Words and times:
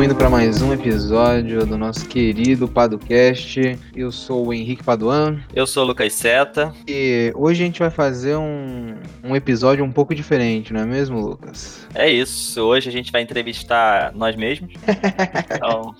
Estamos 0.00 0.14
indo 0.14 0.18
para 0.18 0.30
mais 0.30 0.62
um 0.62 0.72
episódio 0.72 1.66
do 1.66 1.76
nosso 1.76 2.08
querido 2.08 2.66
Padocast. 2.66 3.78
Eu 3.94 4.10
sou 4.10 4.46
o 4.46 4.54
Henrique 4.54 4.82
Paduan. 4.82 5.40
Eu 5.54 5.66
sou 5.66 5.84
o 5.84 5.86
Lucas 5.86 6.14
Seta. 6.14 6.72
E 6.88 7.30
hoje 7.36 7.62
a 7.62 7.66
gente 7.66 7.80
vai 7.80 7.90
fazer 7.90 8.34
um, 8.34 8.94
um 9.22 9.36
episódio 9.36 9.84
um 9.84 9.92
pouco 9.92 10.14
diferente, 10.14 10.72
não 10.72 10.80
é 10.80 10.86
mesmo, 10.86 11.20
Lucas? 11.20 11.86
É 11.94 12.08
isso. 12.08 12.62
Hoje 12.62 12.88
a 12.88 12.92
gente 12.92 13.12
vai 13.12 13.20
entrevistar 13.20 14.10
nós 14.14 14.34
mesmos. 14.36 14.72
então, 15.54 15.94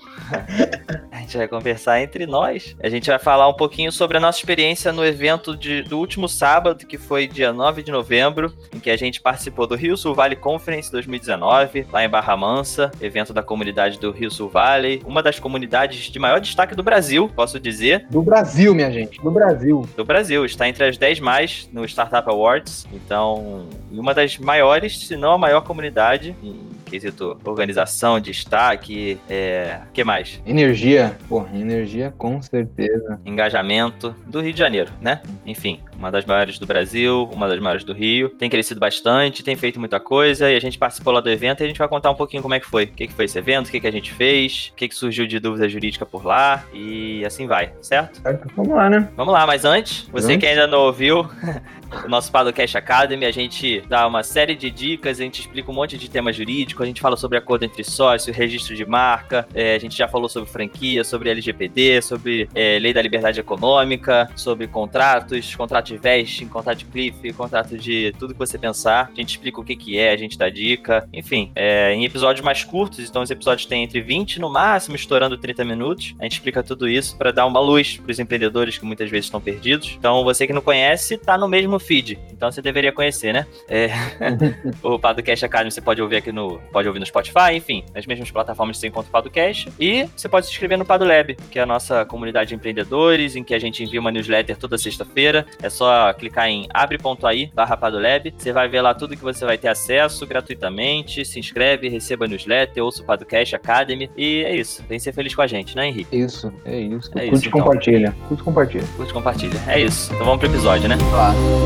a 1.11 1.17
gente 1.17 1.37
vai 1.37 1.47
conversar 1.47 2.01
entre 2.01 2.25
nós. 2.25 2.75
A 2.81 2.89
gente 2.89 3.07
vai 3.07 3.19
falar 3.19 3.47
um 3.47 3.53
pouquinho 3.53 3.91
sobre 3.91 4.17
a 4.17 4.19
nossa 4.19 4.39
experiência 4.39 4.91
no 4.91 5.05
evento 5.05 5.55
de, 5.55 5.83
do 5.83 5.99
último 5.99 6.27
sábado, 6.27 6.87
que 6.87 6.97
foi 6.97 7.27
dia 7.27 7.53
9 7.53 7.83
de 7.83 7.91
novembro, 7.91 8.51
em 8.73 8.79
que 8.79 8.89
a 8.89 8.97
gente 8.97 9.21
participou 9.21 9.67
do 9.67 9.75
Rio 9.75 9.95
Sul 9.95 10.15
Valley 10.15 10.37
Conference 10.37 10.91
2019, 10.91 11.85
lá 11.91 12.03
em 12.03 12.09
Barra 12.09 12.35
Mansa, 12.35 12.89
evento 12.99 13.31
da 13.31 13.43
comunidade 13.43 13.90
do 13.97 14.11
Rio 14.11 14.31
Sul 14.31 14.49
Valley, 14.49 15.01
uma 15.05 15.21
das 15.21 15.39
comunidades 15.39 16.05
de 16.05 16.19
maior 16.19 16.39
destaque 16.39 16.75
do 16.75 16.83
Brasil, 16.83 17.29
posso 17.35 17.59
dizer. 17.59 18.05
Do 18.09 18.21
Brasil, 18.21 18.73
minha 18.73 18.91
gente, 18.91 19.21
do 19.21 19.31
Brasil. 19.31 19.87
Do 19.95 20.05
Brasil, 20.05 20.45
está 20.45 20.67
entre 20.67 20.85
as 20.85 20.97
10 20.97 21.19
mais 21.19 21.69
no 21.71 21.85
Startup 21.85 22.27
Awards, 22.29 22.85
então, 22.93 23.65
uma 23.91 24.13
das 24.13 24.37
maiores, 24.37 25.07
se 25.07 25.15
não 25.15 25.33
a 25.33 25.37
maior 25.37 25.61
comunidade 25.61 26.35
em 26.43 26.80
quesito 26.91 27.39
organização, 27.45 28.19
destaque, 28.19 29.17
é... 29.29 29.79
que 29.93 30.03
mais? 30.03 30.41
Energia, 30.45 31.17
pô, 31.29 31.45
energia 31.53 32.13
com 32.17 32.41
certeza. 32.41 33.19
Engajamento 33.25 34.13
do 34.27 34.41
Rio 34.41 34.51
de 34.51 34.59
Janeiro, 34.59 34.91
né? 35.01 35.21
Enfim, 35.45 35.79
uma 35.95 36.11
das 36.11 36.25
maiores 36.25 36.59
do 36.59 36.65
Brasil, 36.65 37.29
uma 37.31 37.47
das 37.47 37.59
maiores 37.59 37.83
do 37.83 37.93
Rio. 37.93 38.29
Tem 38.29 38.49
crescido 38.49 38.79
bastante, 38.79 39.43
tem 39.43 39.55
feito 39.55 39.79
muita 39.79 39.99
coisa 39.99 40.51
e 40.51 40.55
a 40.55 40.59
gente 40.59 40.77
participou 40.77 41.13
lá 41.13 41.21
do 41.21 41.29
evento 41.29 41.61
e 41.61 41.63
a 41.63 41.67
gente 41.67 41.77
vai 41.77 41.87
contar 41.87 42.11
um 42.11 42.15
pouquinho 42.15 42.41
como 42.43 42.53
é 42.53 42.59
que 42.59 42.67
foi. 42.67 42.85
O 42.85 42.87
que, 42.87 43.07
que 43.07 43.13
foi 43.13 43.25
esse 43.25 43.37
evento, 43.37 43.67
o 43.67 43.71
que, 43.71 43.79
que 43.79 43.87
a 43.87 43.91
gente 43.91 44.11
fez, 44.11 44.71
o 44.73 44.75
que, 44.75 44.87
que 44.87 44.95
surgiu 44.95 45.25
de 45.25 45.39
dúvida 45.39 45.69
jurídica 45.69 46.05
por 46.05 46.25
lá 46.25 46.65
e 46.73 47.23
assim 47.25 47.47
vai, 47.47 47.73
certo? 47.81 48.21
Certo, 48.21 48.47
vamos 48.55 48.73
lá, 48.73 48.89
né? 48.89 49.07
Vamos 49.15 49.33
lá, 49.33 49.47
mas 49.47 49.63
antes, 49.63 50.09
você 50.11 50.37
que 50.37 50.45
ainda 50.45 50.67
não 50.67 50.79
ouviu 50.79 51.29
o 52.05 52.09
nosso 52.09 52.31
Padocast 52.31 52.77
Academy, 52.77 53.25
a 53.25 53.31
gente 53.31 53.81
dá 53.87 54.07
uma 54.07 54.23
série 54.23 54.55
de 54.55 54.71
dicas, 54.71 55.19
a 55.19 55.23
gente 55.23 55.41
explica 55.41 55.69
um 55.69 55.73
monte 55.73 55.97
de 55.97 56.09
temas 56.09 56.35
jurídicos, 56.35 56.83
a 56.83 56.85
gente 56.85 57.01
fala 57.01 57.17
sobre 57.17 57.37
acordo 57.37 57.63
entre 57.63 57.83
sócios, 57.83 58.35
registro 58.35 58.75
de 58.75 58.85
marca, 58.85 59.47
é, 59.53 59.75
a 59.75 59.79
gente 59.79 59.97
já 59.97 60.07
falou 60.07 60.29
sobre 60.29 60.49
franquia, 60.49 61.03
sobre 61.03 61.29
LGPD, 61.29 62.01
sobre 62.01 62.49
é, 62.55 62.79
lei 62.79 62.93
da 62.93 63.01
liberdade 63.01 63.39
econômica, 63.39 64.29
sobre 64.35 64.67
contratos, 64.67 65.55
contrato 65.55 65.87
de 65.87 65.97
vesting, 65.97 66.47
contrato 66.47 66.79
de 66.79 66.85
cliff, 66.85 67.33
contrato 67.33 67.77
de 67.77 68.13
tudo 68.17 68.33
que 68.33 68.39
você 68.39 68.57
pensar. 68.57 69.09
A 69.11 69.15
gente 69.15 69.29
explica 69.29 69.59
o 69.59 69.63
que, 69.63 69.75
que 69.75 69.99
é, 69.99 70.11
a 70.11 70.17
gente 70.17 70.37
dá 70.37 70.49
dica, 70.49 71.07
enfim, 71.13 71.51
é, 71.55 71.93
em 71.93 72.05
episódios 72.05 72.43
mais 72.43 72.63
curtos, 72.63 72.99
então 73.07 73.21
os 73.21 73.29
episódios 73.29 73.65
têm 73.65 73.83
entre 73.83 74.01
20 74.01 74.39
no 74.39 74.49
máximo, 74.49 74.95
estourando 74.95 75.37
30 75.37 75.65
minutos. 75.65 76.15
A 76.19 76.23
gente 76.23 76.33
explica 76.33 76.63
tudo 76.63 76.87
isso 76.87 77.17
para 77.17 77.31
dar 77.31 77.45
uma 77.45 77.59
luz 77.59 77.97
para 77.97 78.11
os 78.11 78.19
empreendedores 78.19 78.77
que 78.77 78.85
muitas 78.85 79.09
vezes 79.09 79.25
estão 79.25 79.41
perdidos. 79.41 79.95
Então, 79.97 80.23
você 80.23 80.47
que 80.47 80.53
não 80.53 80.61
conhece, 80.61 81.17
tá 81.17 81.37
no 81.37 81.47
mesmo 81.47 81.79
feed. 81.81 82.19
Então 82.31 82.51
você 82.51 82.61
deveria 82.61 82.91
conhecer, 82.91 83.33
né? 83.33 83.45
É, 83.67 83.89
o 84.81 84.97
Padocast 84.97 85.45
Academy 85.45 85.71
você 85.71 85.81
pode 85.81 86.01
ouvir 86.01 86.17
aqui 86.17 86.31
no. 86.31 86.59
Pode 86.71 86.87
ouvir 86.87 86.99
no 86.99 87.05
Spotify, 87.05 87.53
enfim, 87.53 87.83
nas 87.93 88.05
mesmas 88.05 88.31
plataformas 88.31 88.77
você 88.77 88.87
encontra 88.87 89.09
o 89.09 89.11
Padocast. 89.11 89.71
E 89.79 90.07
você 90.15 90.29
pode 90.29 90.45
se 90.45 90.51
inscrever 90.51 90.77
no 90.77 90.85
Padolab, 90.85 91.35
que 91.49 91.59
é 91.59 91.61
a 91.61 91.65
nossa 91.65 92.05
comunidade 92.05 92.49
de 92.49 92.55
empreendedores, 92.55 93.35
em 93.35 93.43
que 93.43 93.53
a 93.53 93.59
gente 93.59 93.83
envia 93.83 93.99
uma 93.99 94.11
newsletter 94.11 94.57
toda 94.57 94.77
sexta-feira. 94.77 95.45
É 95.61 95.69
só 95.69 96.13
clicar 96.13 96.47
em 96.47 96.67
abre.ai 96.73 97.51
barra 97.53 97.77
Padolab. 97.77 98.33
Você 98.37 98.51
vai 98.51 98.67
ver 98.67 98.81
lá 98.81 98.93
tudo 98.93 99.15
que 99.15 99.23
você 99.23 99.45
vai 99.45 99.57
ter 99.57 99.67
acesso 99.67 100.25
gratuitamente. 100.25 101.25
Se 101.25 101.39
inscreve, 101.39 101.89
receba 101.89 102.25
a 102.25 102.27
newsletter, 102.27 102.83
ouça 102.83 103.01
o 103.01 103.05
Padocast 103.05 103.55
Academy. 103.55 104.09
E 104.17 104.43
é 104.43 104.55
isso. 104.55 104.83
Vem 104.87 104.99
ser 104.99 105.13
feliz 105.13 105.33
com 105.33 105.41
a 105.41 105.47
gente, 105.47 105.75
né, 105.75 105.87
Henrique? 105.87 106.15
Isso, 106.15 106.51
é 106.65 106.79
isso. 106.79 107.11
É 107.15 107.29
Curte 107.29 107.35
isso, 107.35 107.45
e 107.45 107.47
então. 107.47 107.61
compartilha. 107.61 108.15
Curte 108.27 108.41
e 108.41 108.43
compartilha. 108.43 108.87
Curte, 108.97 109.13
compartilha. 109.13 109.59
É 109.67 109.79
isso. 109.79 110.11
Então 110.13 110.25
vamos 110.25 110.39
pro 110.39 110.49
episódio, 110.49 110.87
né? 110.87 110.97
Lá. 111.11 111.33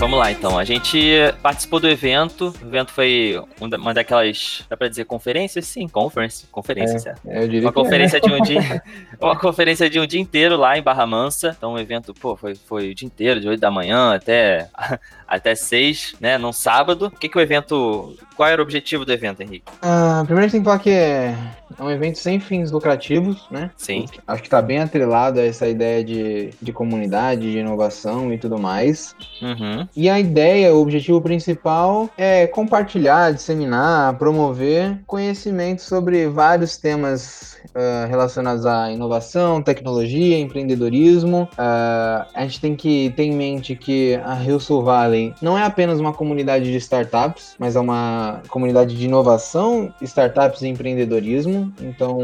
Vamos 0.00 0.18
lá, 0.18 0.32
então. 0.32 0.58
A 0.58 0.64
gente 0.64 1.12
participou 1.42 1.78
do 1.78 1.86
evento. 1.86 2.54
O 2.62 2.66
evento 2.66 2.90
foi 2.90 3.38
um 3.60 3.66
uma 3.76 3.92
daquelas, 3.92 4.64
dá 4.66 4.74
pra 4.74 4.88
dizer 4.88 5.04
conferências? 5.04 5.66
Sim, 5.66 5.86
conference. 5.86 6.46
Conferência, 6.50 6.98
certo. 6.98 7.20
É, 7.26 7.44
eu 7.44 7.46
diria 7.46 7.60
Uma 7.60 7.68
é. 7.68 7.72
conferência 7.74 8.18
de 8.18 8.32
um 8.32 8.40
dia. 8.42 8.82
Uma 9.20 9.38
conferência 9.38 9.90
de 9.90 10.00
um 10.00 10.06
dia 10.06 10.18
inteiro 10.18 10.56
lá 10.56 10.78
em 10.78 10.82
Barra 10.82 11.06
Mansa. 11.06 11.54
Então 11.54 11.74
o 11.74 11.78
evento, 11.78 12.14
pô, 12.14 12.34
foi, 12.34 12.54
foi 12.54 12.92
o 12.92 12.94
dia 12.94 13.06
inteiro, 13.06 13.42
de 13.42 13.48
8 13.48 13.60
da 13.60 13.70
manhã 13.70 14.14
até, 14.14 14.70
até 15.28 15.54
6, 15.54 16.14
né? 16.18 16.38
Num 16.38 16.52
sábado. 16.52 17.08
O 17.08 17.10
que, 17.10 17.28
que 17.28 17.36
o 17.36 17.40
evento. 17.40 18.16
Qual 18.34 18.48
era 18.48 18.62
o 18.62 18.64
objetivo 18.64 19.04
do 19.04 19.12
evento, 19.12 19.42
Henrique? 19.42 19.70
Ah, 19.82 20.22
primeiro 20.24 20.46
a 20.46 20.48
gente 20.48 20.52
tem 20.52 20.60
que 20.62 20.64
falar 20.64 20.78
que 20.78 20.88
é 20.88 21.36
é 21.78 21.82
um 21.82 21.90
evento 21.90 22.18
sem 22.18 22.40
fins 22.40 22.70
lucrativos, 22.70 23.46
né? 23.50 23.70
Sim. 23.76 24.06
Acho 24.26 24.42
que 24.42 24.50
tá 24.50 24.60
bem 24.60 24.80
atrelado 24.80 25.38
a 25.38 25.44
essa 25.44 25.68
ideia 25.68 26.02
de, 26.02 26.50
de 26.60 26.72
comunidade, 26.72 27.50
de 27.52 27.58
inovação 27.58 28.32
e 28.32 28.38
tudo 28.38 28.58
mais. 28.58 29.14
Uhum. 29.40 29.88
E 29.96 30.08
a 30.08 30.18
ideia, 30.18 30.74
o 30.74 30.80
objetivo 30.80 31.20
principal 31.20 32.08
é 32.16 32.46
compartilhar, 32.46 33.32
disseminar, 33.32 34.16
promover 34.18 35.00
conhecimento 35.06 35.82
sobre 35.82 36.28
vários 36.28 36.76
temas 36.76 37.58
ah, 37.74 38.06
relacionados 38.08 38.66
à 38.66 38.90
inovação, 38.90 39.62
tecnologia, 39.62 40.38
empreendedorismo. 40.38 41.48
Ah, 41.56 42.26
a 42.34 42.42
gente 42.42 42.60
tem 42.60 42.76
que 42.76 43.12
ter 43.16 43.24
em 43.24 43.34
mente 43.34 43.76
que 43.76 44.14
a 44.24 44.34
Rio 44.34 44.58
Sul 44.60 44.82
Valley 44.82 45.34
não 45.40 45.56
é 45.56 45.64
apenas 45.64 46.00
uma 46.00 46.12
comunidade 46.12 46.70
de 46.70 46.76
startups, 46.76 47.54
mas 47.58 47.76
é 47.76 47.80
uma 47.80 48.42
comunidade 48.48 48.96
de 48.96 49.04
inovação, 49.04 49.92
startups 50.00 50.62
e 50.62 50.68
empreendedorismo. 50.68 51.72
Então, 51.80 52.18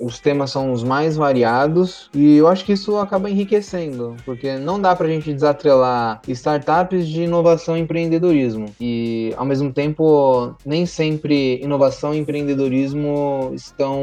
os 0.00 0.18
temas 0.18 0.50
são 0.50 0.72
os 0.72 0.82
mais 0.82 1.16
variados 1.16 2.10
e 2.14 2.36
eu 2.36 2.48
acho 2.48 2.64
que 2.64 2.72
isso 2.72 2.96
acaba 2.96 3.30
enriquecendo, 3.30 4.16
porque 4.24 4.56
não 4.56 4.80
dá 4.80 4.94
pra 4.94 5.08
gente 5.08 5.32
desatrelar 5.32 6.20
startups 6.28 7.07
de 7.08 7.22
inovação 7.22 7.76
e 7.76 7.80
empreendedorismo. 7.80 8.74
E, 8.80 9.32
ao 9.36 9.44
mesmo 9.44 9.72
tempo, 9.72 10.54
nem 10.64 10.86
sempre 10.86 11.60
inovação 11.62 12.14
e 12.14 12.18
empreendedorismo 12.18 13.50
estão 13.54 14.02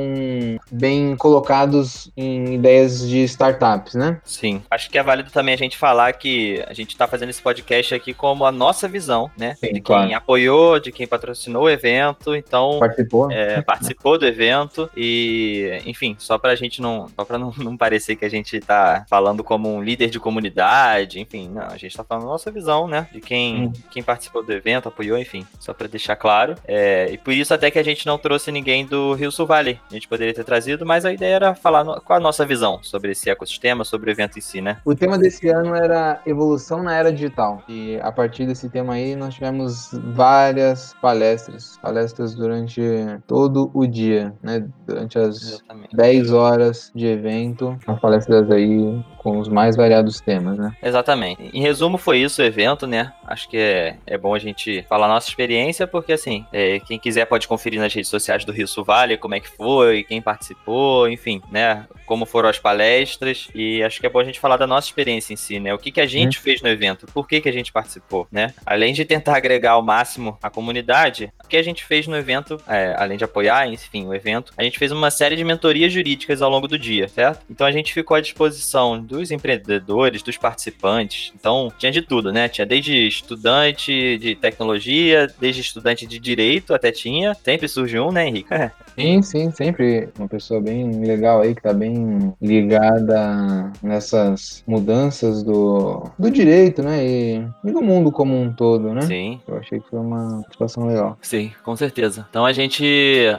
bem 0.71 1.15
colocados 1.15 2.11
em 2.15 2.55
ideias 2.55 3.07
de 3.07 3.23
startups, 3.23 3.95
né? 3.95 4.19
Sim. 4.23 4.61
Acho 4.69 4.89
que 4.89 4.97
é 4.97 5.03
válido 5.03 5.31
também 5.31 5.53
a 5.53 5.57
gente 5.57 5.77
falar 5.77 6.13
que 6.13 6.63
a 6.67 6.73
gente 6.73 6.95
tá 6.97 7.07
fazendo 7.07 7.29
esse 7.29 7.41
podcast 7.41 7.93
aqui 7.95 8.13
como 8.13 8.45
a 8.45 8.51
nossa 8.51 8.87
visão, 8.87 9.29
né? 9.37 9.55
Sim, 9.55 9.67
de 9.67 9.73
quem 9.73 9.81
claro. 9.81 10.15
apoiou, 10.15 10.79
de 10.79 10.91
quem 10.91 11.07
patrocinou 11.07 11.63
o 11.63 11.69
evento. 11.69 12.35
Então, 12.35 12.79
Participou? 12.79 13.31
é, 13.31 13.61
participou 13.61 14.17
do 14.17 14.25
evento 14.25 14.89
e, 14.95 15.81
enfim, 15.85 16.15
só 16.17 16.37
pra 16.37 16.55
gente 16.55 16.81
não, 16.81 17.07
só 17.15 17.25
pra 17.25 17.37
não, 17.37 17.53
não 17.57 17.77
parecer 17.77 18.15
que 18.15 18.25
a 18.25 18.29
gente 18.29 18.59
tá 18.59 19.05
falando 19.09 19.43
como 19.43 19.73
um 19.73 19.81
líder 19.81 20.09
de 20.09 20.19
comunidade, 20.19 21.19
enfim, 21.19 21.49
não, 21.49 21.67
a 21.67 21.77
gente 21.77 21.95
tá 21.95 22.03
falando 22.03 22.23
a 22.23 22.31
nossa 22.31 22.51
visão, 22.51 22.87
né, 22.87 22.94
de 23.11 23.21
quem, 23.21 23.65
Hum. 23.67 23.73
quem 23.91 24.03
participou 24.03 24.43
do 24.43 24.51
evento, 24.51 24.87
apoiou, 24.89 25.17
enfim, 25.17 25.45
só 25.59 25.73
pra 25.73 25.87
deixar 25.87 26.15
claro, 26.15 26.55
é, 26.67 27.09
e 27.11 27.17
por 27.17 27.33
isso 27.33 27.53
até 27.53 27.69
que 27.71 27.79
a 27.79 27.83
gente 27.83 28.05
não 28.05 28.17
trouxe 28.17 28.51
ninguém 28.51 28.85
do 28.85 29.13
Rio 29.13 29.31
Sul 29.31 29.45
Valley, 29.45 29.79
a 29.89 29.93
gente 29.93 30.07
poderia 30.07 30.33
ter 30.33 30.43
trazido, 30.43 30.85
mas 30.85 31.05
a 31.05 31.13
ideia 31.13 31.35
era 31.35 31.55
falar 31.55 31.83
no, 31.83 31.99
com 32.01 32.13
a 32.13 32.19
nossa 32.19 32.45
visão 32.45 32.79
sobre 32.81 33.11
esse 33.11 33.29
ecossistema, 33.29 33.83
sobre 33.83 34.09
o 34.09 34.13
evento 34.13 34.37
em 34.37 34.41
si, 34.41 34.61
né. 34.61 34.77
O 34.85 34.95
tema 34.95 35.17
desse 35.17 35.47
ano 35.49 35.75
era 35.75 36.21
evolução 36.25 36.83
na 36.83 36.95
era 36.95 37.11
digital. 37.11 37.63
E 37.67 37.97
a 38.01 38.11
partir 38.11 38.45
desse 38.45 38.69
tema 38.69 38.93
aí, 38.93 39.15
nós 39.15 39.33
tivemos 39.33 39.89
várias 40.13 40.93
palestras. 41.01 41.77
Palestras 41.81 42.35
durante 42.35 42.81
todo 43.27 43.71
o 43.73 43.85
dia, 43.85 44.33
né? 44.41 44.65
Durante 44.85 45.17
as 45.17 45.41
Exatamente. 45.41 45.95
10 45.95 46.31
horas 46.31 46.91
de 46.95 47.05
evento. 47.05 47.77
As 47.87 47.99
palestras 47.99 48.49
aí 48.51 49.03
com 49.25 49.39
os 49.39 49.49
mais 49.49 49.75
variados 49.75 50.21
temas, 50.21 50.55
né? 50.55 50.71
Exatamente. 50.83 51.49
Em 51.51 51.59
resumo, 51.59 51.97
foi 51.97 52.19
isso 52.19 52.43
o 52.43 52.45
evento, 52.45 52.85
né? 52.85 53.11
Acho 53.25 53.49
que 53.49 53.57
é, 53.57 53.97
é 54.05 54.19
bom 54.19 54.35
a 54.35 54.37
gente 54.37 54.85
falar 54.87 55.07
a 55.07 55.09
nossa 55.09 55.27
experiência, 55.27 55.87
porque 55.87 56.13
assim, 56.13 56.45
é, 56.53 56.79
quem 56.81 56.99
quiser 56.99 57.25
pode 57.25 57.47
conferir 57.47 57.81
nas 57.81 57.91
redes 57.91 58.07
sociais 58.07 58.45
do 58.45 58.51
Rio 58.51 58.67
Sul 58.67 58.83
Vale 58.83 59.17
como 59.17 59.33
é 59.33 59.39
que 59.39 59.49
foi, 59.49 60.03
quem 60.03 60.21
participou, 60.21 61.09
enfim, 61.09 61.41
né? 61.51 61.87
Como 62.05 62.23
foram 62.27 62.49
as 62.49 62.59
palestras. 62.59 63.47
E 63.55 63.81
acho 63.81 63.99
que 63.99 64.05
é 64.05 64.09
bom 64.11 64.19
a 64.19 64.23
gente 64.23 64.39
falar 64.39 64.57
da 64.57 64.67
nossa 64.67 64.87
experiência 64.87 65.33
em 65.33 65.37
si, 65.37 65.59
né? 65.59 65.73
O 65.73 65.79
que, 65.79 65.91
que 65.91 66.01
a 66.01 66.05
gente 66.05 66.37
fez 66.37 66.61
no 66.61 66.69
evento, 66.69 67.07
por 67.11 67.27
que, 67.27 67.41
que 67.41 67.49
a 67.49 67.53
gente 67.53 67.71
participou, 67.71 68.27
né? 68.31 68.53
Além 68.63 68.93
de 68.93 69.05
tentar 69.05 69.35
agregar 69.35 69.71
ao 69.71 69.81
máximo 69.81 70.37
a 70.39 70.51
comunidade, 70.51 71.33
o 71.43 71.47
que 71.47 71.57
a 71.57 71.63
gente 71.63 71.83
fez 71.83 72.05
no 72.05 72.15
evento, 72.15 72.61
é, 72.67 72.93
além 72.95 73.17
de 73.17 73.23
apoiar, 73.23 73.67
enfim, 73.67 74.05
o 74.05 74.13
evento, 74.13 74.53
a 74.55 74.61
gente 74.61 74.77
fez 74.77 74.91
uma 74.91 75.09
série 75.09 75.35
de 75.35 75.43
mentorias 75.43 75.91
jurídicas 75.91 76.43
ao 76.43 76.51
longo 76.51 76.67
do 76.67 76.77
dia, 76.77 77.07
certo? 77.07 77.43
Então 77.49 77.65
a 77.65 77.71
gente 77.71 77.91
ficou 77.91 78.15
à 78.15 78.21
disposição 78.21 79.01
do 79.01 79.14
dos 79.15 79.31
empreendedores, 79.31 80.21
dos 80.21 80.37
participantes. 80.37 81.31
Então, 81.35 81.71
tinha 81.77 81.91
de 81.91 82.01
tudo, 82.01 82.31
né? 82.31 82.47
Tinha 82.49 82.65
desde 82.65 83.07
estudante 83.07 84.17
de 84.17 84.35
tecnologia, 84.35 85.27
desde 85.39 85.61
estudante 85.61 86.05
de 86.05 86.19
direito 86.19 86.73
até 86.73 86.91
tinha. 86.91 87.33
Sempre 87.43 87.67
surge 87.67 87.99
um, 87.99 88.11
né, 88.11 88.27
Henrique? 88.27 88.49
Sim, 88.95 89.21
sim, 89.21 89.51
sempre 89.51 90.07
uma 90.17 90.27
pessoa 90.27 90.61
bem 90.61 91.03
legal 91.05 91.41
aí, 91.41 91.53
que 91.53 91.61
tá 91.61 91.73
bem 91.73 92.33
ligada 92.41 93.69
nessas 93.83 94.63
mudanças 94.65 95.43
do, 95.43 96.09
do 96.17 96.31
direito, 96.31 96.81
né? 96.81 97.05
E, 97.05 97.45
e 97.65 97.71
do 97.71 97.81
mundo 97.81 98.09
como 98.09 98.39
um 98.39 98.53
todo, 98.53 98.93
né? 98.93 99.01
Sim. 99.01 99.41
Eu 99.45 99.57
achei 99.57 99.81
que 99.81 99.89
foi 99.89 99.99
uma 99.99 100.41
situação 100.49 100.87
legal. 100.87 101.17
Sim, 101.21 101.51
com 101.63 101.75
certeza. 101.75 102.25
Então 102.29 102.45
a 102.45 102.53
gente 102.53 102.85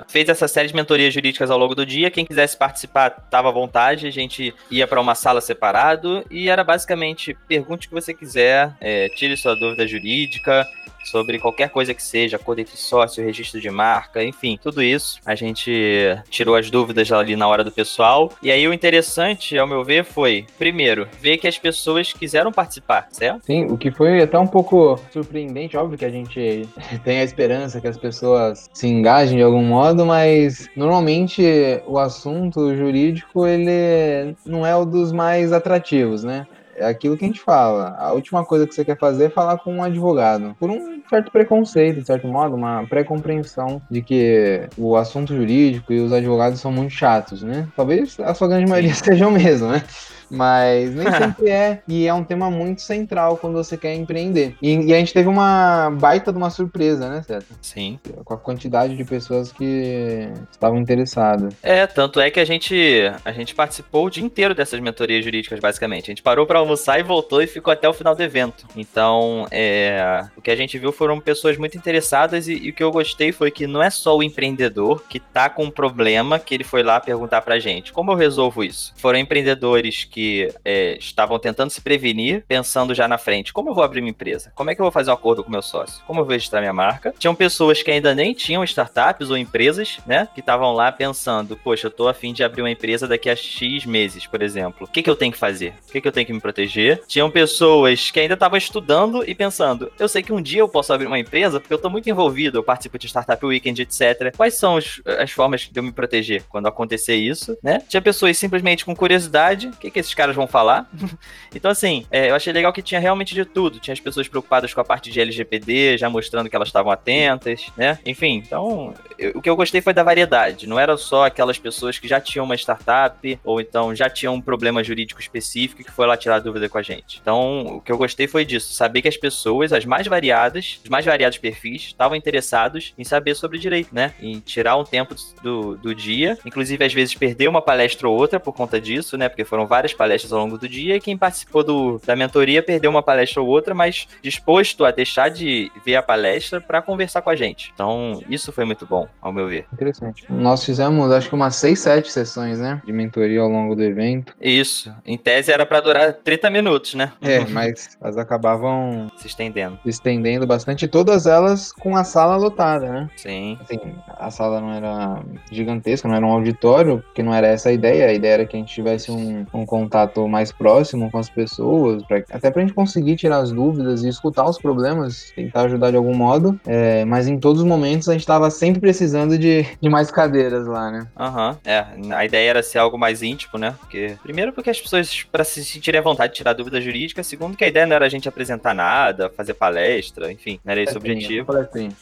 fez 0.08 0.28
essa 0.28 0.46
série 0.46 0.68
de 0.68 0.74
mentorias 0.74 1.14
jurídicas 1.14 1.50
ao 1.50 1.58
longo 1.58 1.74
do 1.74 1.86
dia. 1.86 2.10
Quem 2.10 2.26
quisesse 2.26 2.56
participar, 2.56 3.10
tava 3.30 3.48
à 3.48 3.52
vontade. 3.52 4.06
A 4.06 4.12
gente 4.12 4.54
ia 4.70 4.86
para 4.86 5.00
uma 5.00 5.14
sala 5.14 5.40
separado 5.66 6.24
e 6.30 6.48
era 6.48 6.62
basicamente 6.62 7.36
pergunte 7.48 7.86
o 7.86 7.88
que 7.88 7.94
você 7.94 8.14
quiser, 8.14 8.72
é, 8.80 9.08
tire 9.08 9.36
sua 9.36 9.54
dúvida 9.54 9.86
jurídica 9.86 10.66
sobre 11.06 11.38
qualquer 11.38 11.70
coisa 11.70 11.94
que 11.94 12.02
seja, 12.02 12.38
cor 12.38 12.58
entre 12.58 12.76
sócio, 12.76 13.24
registro 13.24 13.60
de 13.60 13.70
marca, 13.70 14.22
enfim, 14.22 14.58
tudo 14.62 14.82
isso. 14.82 15.18
A 15.24 15.34
gente 15.34 16.16
tirou 16.28 16.56
as 16.56 16.70
dúvidas 16.70 17.10
ali 17.12 17.36
na 17.36 17.46
hora 17.46 17.64
do 17.64 17.72
pessoal. 17.72 18.32
E 18.42 18.50
aí 18.50 18.66
o 18.66 18.72
interessante, 18.72 19.56
ao 19.58 19.66
meu 19.66 19.84
ver, 19.84 20.04
foi, 20.04 20.46
primeiro, 20.58 21.06
ver 21.20 21.38
que 21.38 21.48
as 21.48 21.58
pessoas 21.58 22.12
quiseram 22.12 22.52
participar, 22.52 23.08
certo? 23.10 23.44
Sim, 23.44 23.66
o 23.66 23.76
que 23.76 23.90
foi 23.90 24.22
até 24.22 24.38
um 24.38 24.46
pouco 24.46 24.98
surpreendente, 25.10 25.76
óbvio 25.76 25.98
que 25.98 26.04
a 26.04 26.10
gente 26.10 26.68
tem 27.04 27.20
a 27.20 27.24
esperança 27.24 27.80
que 27.80 27.88
as 27.88 27.98
pessoas 27.98 28.68
se 28.72 28.86
engajem 28.86 29.38
de 29.38 29.42
algum 29.42 29.62
modo, 29.62 30.04
mas 30.04 30.68
normalmente 30.76 31.42
o 31.86 31.98
assunto 31.98 32.74
jurídico 32.74 33.46
ele 33.46 34.34
não 34.44 34.66
é 34.66 34.74
o 34.74 34.84
dos 34.84 35.12
mais 35.12 35.52
atrativos, 35.52 36.24
né? 36.24 36.46
É 36.76 36.86
aquilo 36.86 37.16
que 37.16 37.24
a 37.24 37.28
gente 37.28 37.40
fala. 37.40 37.96
A 37.98 38.12
última 38.12 38.44
coisa 38.44 38.66
que 38.66 38.74
você 38.74 38.84
quer 38.84 38.98
fazer 38.98 39.24
é 39.24 39.30
falar 39.30 39.58
com 39.58 39.76
um 39.76 39.82
advogado. 39.82 40.54
Por 40.58 40.70
um 40.70 41.00
certo 41.08 41.30
preconceito, 41.30 42.00
de 42.00 42.06
certo 42.06 42.26
modo, 42.26 42.54
uma 42.54 42.86
pré-compreensão 42.86 43.80
de 43.90 44.02
que 44.02 44.68
o 44.76 44.96
assunto 44.96 45.34
jurídico 45.34 45.92
e 45.92 46.00
os 46.00 46.12
advogados 46.12 46.60
são 46.60 46.72
muito 46.72 46.92
chatos, 46.92 47.42
né? 47.42 47.68
Talvez 47.76 48.18
a 48.20 48.34
sua 48.34 48.48
grande 48.48 48.68
maioria 48.68 48.94
sejam 48.94 49.30
mesmo, 49.30 49.68
né? 49.68 49.82
Mas 50.30 50.94
nem 50.94 51.10
sempre 51.12 51.50
é. 51.50 51.82
E 51.86 52.06
é 52.06 52.14
um 52.14 52.24
tema 52.24 52.50
muito 52.50 52.82
central 52.82 53.36
quando 53.36 53.54
você 53.54 53.76
quer 53.76 53.94
empreender. 53.94 54.56
E, 54.60 54.74
e 54.86 54.94
a 54.94 54.98
gente 54.98 55.12
teve 55.12 55.28
uma 55.28 55.90
baita 55.90 56.32
de 56.32 56.38
uma 56.38 56.50
surpresa, 56.50 57.08
né, 57.08 57.22
certo? 57.22 57.46
Sim. 57.60 57.98
Com 58.24 58.34
a 58.34 58.38
quantidade 58.38 58.96
de 58.96 59.04
pessoas 59.04 59.52
que 59.52 60.28
estavam 60.50 60.78
interessadas. 60.78 61.54
É, 61.62 61.86
tanto 61.86 62.20
é 62.20 62.30
que 62.30 62.40
a 62.40 62.44
gente 62.44 62.76
a 63.24 63.32
gente 63.32 63.54
participou 63.54 64.06
o 64.06 64.10
dia 64.10 64.24
inteiro 64.24 64.54
dessas 64.54 64.80
mentorias 64.80 65.24
jurídicas, 65.24 65.60
basicamente. 65.60 66.04
A 66.04 66.12
gente 66.12 66.22
parou 66.22 66.46
para 66.46 66.58
almoçar 66.58 66.98
e 66.98 67.02
voltou 67.02 67.42
e 67.42 67.46
ficou 67.46 67.72
até 67.72 67.88
o 67.88 67.92
final 67.92 68.14
do 68.14 68.22
evento. 68.22 68.66
Então, 68.76 69.46
é, 69.50 70.24
o 70.36 70.42
que 70.42 70.50
a 70.50 70.56
gente 70.56 70.78
viu 70.78 70.92
foram 70.92 71.20
pessoas 71.20 71.56
muito 71.56 71.76
interessadas 71.76 72.48
e, 72.48 72.54
e 72.54 72.70
o 72.70 72.72
que 72.72 72.82
eu 72.82 72.90
gostei 72.90 73.32
foi 73.32 73.50
que 73.50 73.66
não 73.66 73.82
é 73.82 73.90
só 73.90 74.16
o 74.16 74.22
empreendedor 74.22 75.04
que 75.08 75.20
tá 75.20 75.48
com 75.48 75.64
um 75.64 75.70
problema 75.70 76.38
que 76.38 76.54
ele 76.54 76.64
foi 76.64 76.82
lá 76.82 77.00
perguntar 77.00 77.42
pra 77.42 77.58
gente. 77.58 77.92
Como 77.92 78.12
eu 78.12 78.16
resolvo 78.16 78.64
isso? 78.64 78.92
Foram 78.96 79.18
empreendedores 79.18 80.04
que 80.04 80.15
é, 80.64 80.96
estavam 80.98 81.38
tentando 81.38 81.70
se 81.70 81.80
prevenir, 81.80 82.44
pensando 82.48 82.94
já 82.94 83.06
na 83.08 83.18
frente. 83.18 83.52
Como 83.52 83.70
eu 83.70 83.74
vou 83.74 83.84
abrir 83.84 84.00
minha 84.00 84.10
empresa? 84.10 84.52
Como 84.54 84.70
é 84.70 84.74
que 84.74 84.80
eu 84.80 84.84
vou 84.84 84.92
fazer 84.92 85.10
um 85.10 85.14
acordo 85.14 85.42
com 85.44 85.50
meu 85.50 85.62
sócio? 85.62 86.02
Como 86.06 86.20
eu 86.20 86.24
vou 86.24 86.32
registrar 86.32 86.60
minha 86.60 86.72
marca? 86.72 87.14
Tinham 87.18 87.34
pessoas 87.34 87.82
que 87.82 87.90
ainda 87.90 88.14
nem 88.14 88.32
tinham 88.32 88.62
startups 88.64 89.30
ou 89.30 89.36
empresas, 89.36 89.98
né? 90.06 90.28
Que 90.34 90.40
estavam 90.40 90.72
lá 90.72 90.90
pensando, 90.92 91.56
poxa, 91.56 91.86
eu 91.86 91.90
tô 91.90 92.08
afim 92.08 92.32
de 92.32 92.42
abrir 92.44 92.62
uma 92.62 92.70
empresa 92.70 93.06
daqui 93.06 93.28
a 93.30 93.36
X 93.36 93.84
meses, 93.84 94.26
por 94.26 94.42
exemplo. 94.42 94.86
O 94.86 94.90
que, 94.90 95.02
que 95.02 95.10
eu 95.10 95.16
tenho 95.16 95.32
que 95.32 95.38
fazer? 95.38 95.74
O 95.88 95.92
que, 95.92 96.00
que 96.00 96.08
eu 96.08 96.12
tenho 96.12 96.26
que 96.26 96.32
me 96.32 96.40
proteger? 96.40 97.02
Tinham 97.06 97.30
pessoas 97.30 98.10
que 98.10 98.20
ainda 98.20 98.34
estavam 98.34 98.56
estudando 98.58 99.22
e 99.28 99.34
pensando, 99.34 99.90
eu 99.98 100.08
sei 100.08 100.22
que 100.22 100.32
um 100.32 100.40
dia 100.42 100.60
eu 100.60 100.68
posso 100.68 100.92
abrir 100.92 101.06
uma 101.06 101.18
empresa 101.18 101.60
porque 101.60 101.72
eu 101.74 101.78
tô 101.78 101.88
muito 101.90 102.08
envolvido, 102.10 102.58
eu 102.58 102.62
participo 102.62 102.98
de 102.98 103.06
Startup 103.08 103.44
Weekend, 103.44 103.82
etc. 103.82 104.34
Quais 104.36 104.54
são 104.58 104.74
os- 104.76 105.00
as 105.18 105.30
formas 105.30 105.62
de 105.70 105.78
eu 105.78 105.82
me 105.82 105.92
proteger 105.92 106.42
quando 106.48 106.66
acontecer 106.66 107.16
isso, 107.16 107.56
né? 107.62 107.82
Tinha 107.88 108.00
pessoas 108.02 108.36
simplesmente 108.38 108.84
com 108.84 108.94
curiosidade, 108.94 109.68
o 109.68 109.72
que, 109.72 109.90
que 109.90 109.98
esses 110.06 110.14
caras 110.14 110.34
vão 110.34 110.46
falar? 110.46 110.88
então, 111.54 111.70
assim, 111.70 112.06
é, 112.10 112.30
eu 112.30 112.34
achei 112.34 112.52
legal 112.52 112.72
que 112.72 112.82
tinha 112.82 113.00
realmente 113.00 113.34
de 113.34 113.44
tudo. 113.44 113.78
Tinha 113.78 113.92
as 113.92 114.00
pessoas 114.00 114.28
preocupadas 114.28 114.72
com 114.72 114.80
a 114.80 114.84
parte 114.84 115.10
de 115.10 115.20
LGPD, 115.20 115.98
já 115.98 116.08
mostrando 116.08 116.48
que 116.48 116.56
elas 116.56 116.68
estavam 116.68 116.90
atentas, 116.92 117.66
né? 117.76 117.98
Enfim, 118.04 118.42
então, 118.46 118.94
eu- 119.18 119.32
o 119.34 119.42
que 119.42 119.48
eu 119.50 119.56
gostei 119.56 119.80
foi 119.80 119.92
da 119.92 120.02
variedade. 120.02 120.66
Não 120.66 120.78
era 120.78 120.96
só 120.96 121.24
aquelas 121.24 121.58
pessoas 121.58 121.98
que 121.98 122.08
já 122.08 122.20
tinham 122.20 122.44
uma 122.44 122.54
startup, 122.54 123.38
ou 123.44 123.60
então 123.60 123.94
já 123.94 124.08
tinham 124.08 124.34
um 124.34 124.40
problema 124.40 124.82
jurídico 124.82 125.20
específico 125.20 125.82
que 125.84 125.90
foi 125.90 126.06
lá 126.06 126.16
tirar 126.16 126.38
dúvida 126.40 126.68
com 126.68 126.78
a 126.78 126.82
gente. 126.82 127.18
Então, 127.20 127.62
o 127.76 127.80
que 127.80 127.90
eu 127.92 127.98
gostei 127.98 128.26
foi 128.26 128.44
disso, 128.44 128.72
saber 128.72 129.02
que 129.02 129.08
as 129.08 129.16
pessoas, 129.16 129.72
as 129.72 129.84
mais 129.84 130.06
variadas, 130.06 130.80
os 130.82 130.88
mais 130.90 131.04
variados 131.04 131.38
perfis, 131.38 131.82
estavam 131.86 132.16
interessados 132.16 132.94
em 132.98 133.04
saber 133.04 133.34
sobre 133.34 133.58
direito, 133.58 133.94
né? 133.94 134.12
Em 134.20 134.40
tirar 134.40 134.76
um 134.76 134.84
tempo 134.84 135.14
do, 135.42 135.76
do 135.76 135.94
dia, 135.94 136.38
inclusive 136.44 136.84
às 136.84 136.92
vezes 136.92 137.14
perder 137.14 137.48
uma 137.48 137.62
palestra 137.62 138.08
ou 138.08 138.16
outra 138.16 138.38
por 138.38 138.52
conta 138.52 138.80
disso, 138.80 139.16
né? 139.16 139.28
Porque 139.28 139.44
foram 139.44 139.66
várias 139.66 139.92
palestras 139.96 140.32
ao 140.32 140.40
longo 140.40 140.58
do 140.58 140.68
dia 140.68 140.96
e 140.96 141.00
quem 141.00 141.16
participou 141.16 141.64
do, 141.64 142.00
da 142.04 142.14
mentoria 142.14 142.62
perdeu 142.62 142.90
uma 142.90 143.02
palestra 143.02 143.40
ou 143.42 143.48
outra, 143.48 143.74
mas 143.74 144.06
disposto 144.22 144.84
a 144.84 144.90
deixar 144.90 145.28
de 145.30 145.70
ver 145.84 145.96
a 145.96 146.02
palestra 146.02 146.60
para 146.60 146.82
conversar 146.82 147.22
com 147.22 147.30
a 147.30 147.36
gente. 147.36 147.70
Então, 147.74 148.20
isso 148.28 148.52
foi 148.52 148.64
muito 148.64 148.86
bom, 148.86 149.08
ao 149.20 149.32
meu 149.32 149.48
ver. 149.48 149.66
Interessante. 149.72 150.24
Nós 150.28 150.64
fizemos, 150.64 151.10
acho 151.10 151.28
que 151.28 151.34
umas 151.34 151.56
6, 151.56 151.78
7 151.78 152.10
sessões, 152.10 152.58
né? 152.58 152.80
De 152.84 152.92
mentoria 152.92 153.40
ao 153.40 153.48
longo 153.48 153.74
do 153.74 153.82
evento. 153.82 154.34
Isso, 154.40 154.92
em 155.04 155.16
tese 155.16 155.50
era 155.52 155.64
para 155.64 155.80
durar 155.80 156.12
30 156.12 156.50
minutos, 156.50 156.94
né? 156.94 157.12
É, 157.22 157.40
mas 157.50 157.96
elas 158.00 158.16
acabavam 158.18 159.10
Se 159.16 159.26
estendendo. 159.26 159.78
se 159.82 159.90
estendendo 159.90 160.46
bastante, 160.46 160.86
todas 160.88 161.26
elas 161.26 161.72
com 161.72 161.96
a 161.96 162.04
sala 162.04 162.36
lotada, 162.36 162.90
né? 162.90 163.10
Sim. 163.16 163.58
Assim, 163.62 163.78
a 164.18 164.30
sala 164.30 164.60
não 164.60 164.72
era 164.72 165.22
gigantesca, 165.50 166.08
não 166.08 166.16
era 166.16 166.26
um 166.26 166.32
auditório, 166.32 167.02
porque 167.06 167.22
não 167.22 167.34
era 167.34 167.46
essa 167.46 167.68
a 167.68 167.72
ideia. 167.72 168.08
A 168.08 168.12
ideia 168.12 168.34
era 168.34 168.46
que 168.46 168.56
a 168.56 168.60
gente 168.60 168.74
tivesse 168.74 169.10
um, 169.10 169.46
um 169.52 169.64
contato 169.86 170.26
mais 170.26 170.50
próximo 170.50 171.10
com 171.10 171.18
as 171.18 171.30
pessoas, 171.30 172.02
pra, 172.04 172.18
até 172.30 172.50
pra 172.50 172.62
gente 172.62 172.74
conseguir 172.74 173.16
tirar 173.16 173.38
as 173.38 173.52
dúvidas 173.52 174.02
e 174.02 174.08
escutar 174.08 174.44
os 174.48 174.58
problemas, 174.58 175.32
tentar 175.34 175.62
ajudar 175.62 175.90
de 175.90 175.96
algum 175.96 176.14
modo. 176.14 176.58
É, 176.66 177.04
mas 177.04 177.28
em 177.28 177.38
todos 177.38 177.62
os 177.62 177.66
momentos 177.66 178.08
a 178.08 178.12
gente 178.12 178.26
tava 178.26 178.50
sempre 178.50 178.80
precisando 178.80 179.38
de, 179.38 179.64
de 179.80 179.88
mais 179.88 180.10
cadeiras 180.10 180.66
lá, 180.66 180.90
né? 180.90 181.06
Aham, 181.18 181.58
é. 181.64 181.86
A 182.10 182.24
ideia 182.24 182.50
era 182.50 182.62
ser 182.62 182.78
algo 182.78 182.98
mais 182.98 183.22
íntimo, 183.22 183.58
né? 183.58 183.74
Porque, 183.80 184.16
primeiro, 184.22 184.52
porque 184.52 184.70
as 184.70 184.80
pessoas, 184.80 185.22
para 185.30 185.44
se 185.44 185.64
sentirem 185.64 186.00
à 186.00 186.02
vontade 186.02 186.32
de 186.32 186.38
tirar 186.38 186.52
dúvida 186.52 186.80
jurídica. 186.80 187.22
Segundo, 187.22 187.56
que 187.56 187.64
a 187.64 187.68
ideia 187.68 187.86
não 187.86 187.96
era 187.96 188.06
a 188.06 188.08
gente 188.08 188.28
apresentar 188.28 188.74
nada, 188.74 189.30
fazer 189.36 189.54
palestra, 189.54 190.32
enfim, 190.32 190.58
não 190.64 190.72
era 190.72 190.82
esse 190.82 190.94
o 190.94 190.98
objetivo. 190.98 191.46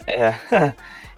É. 0.07 0.35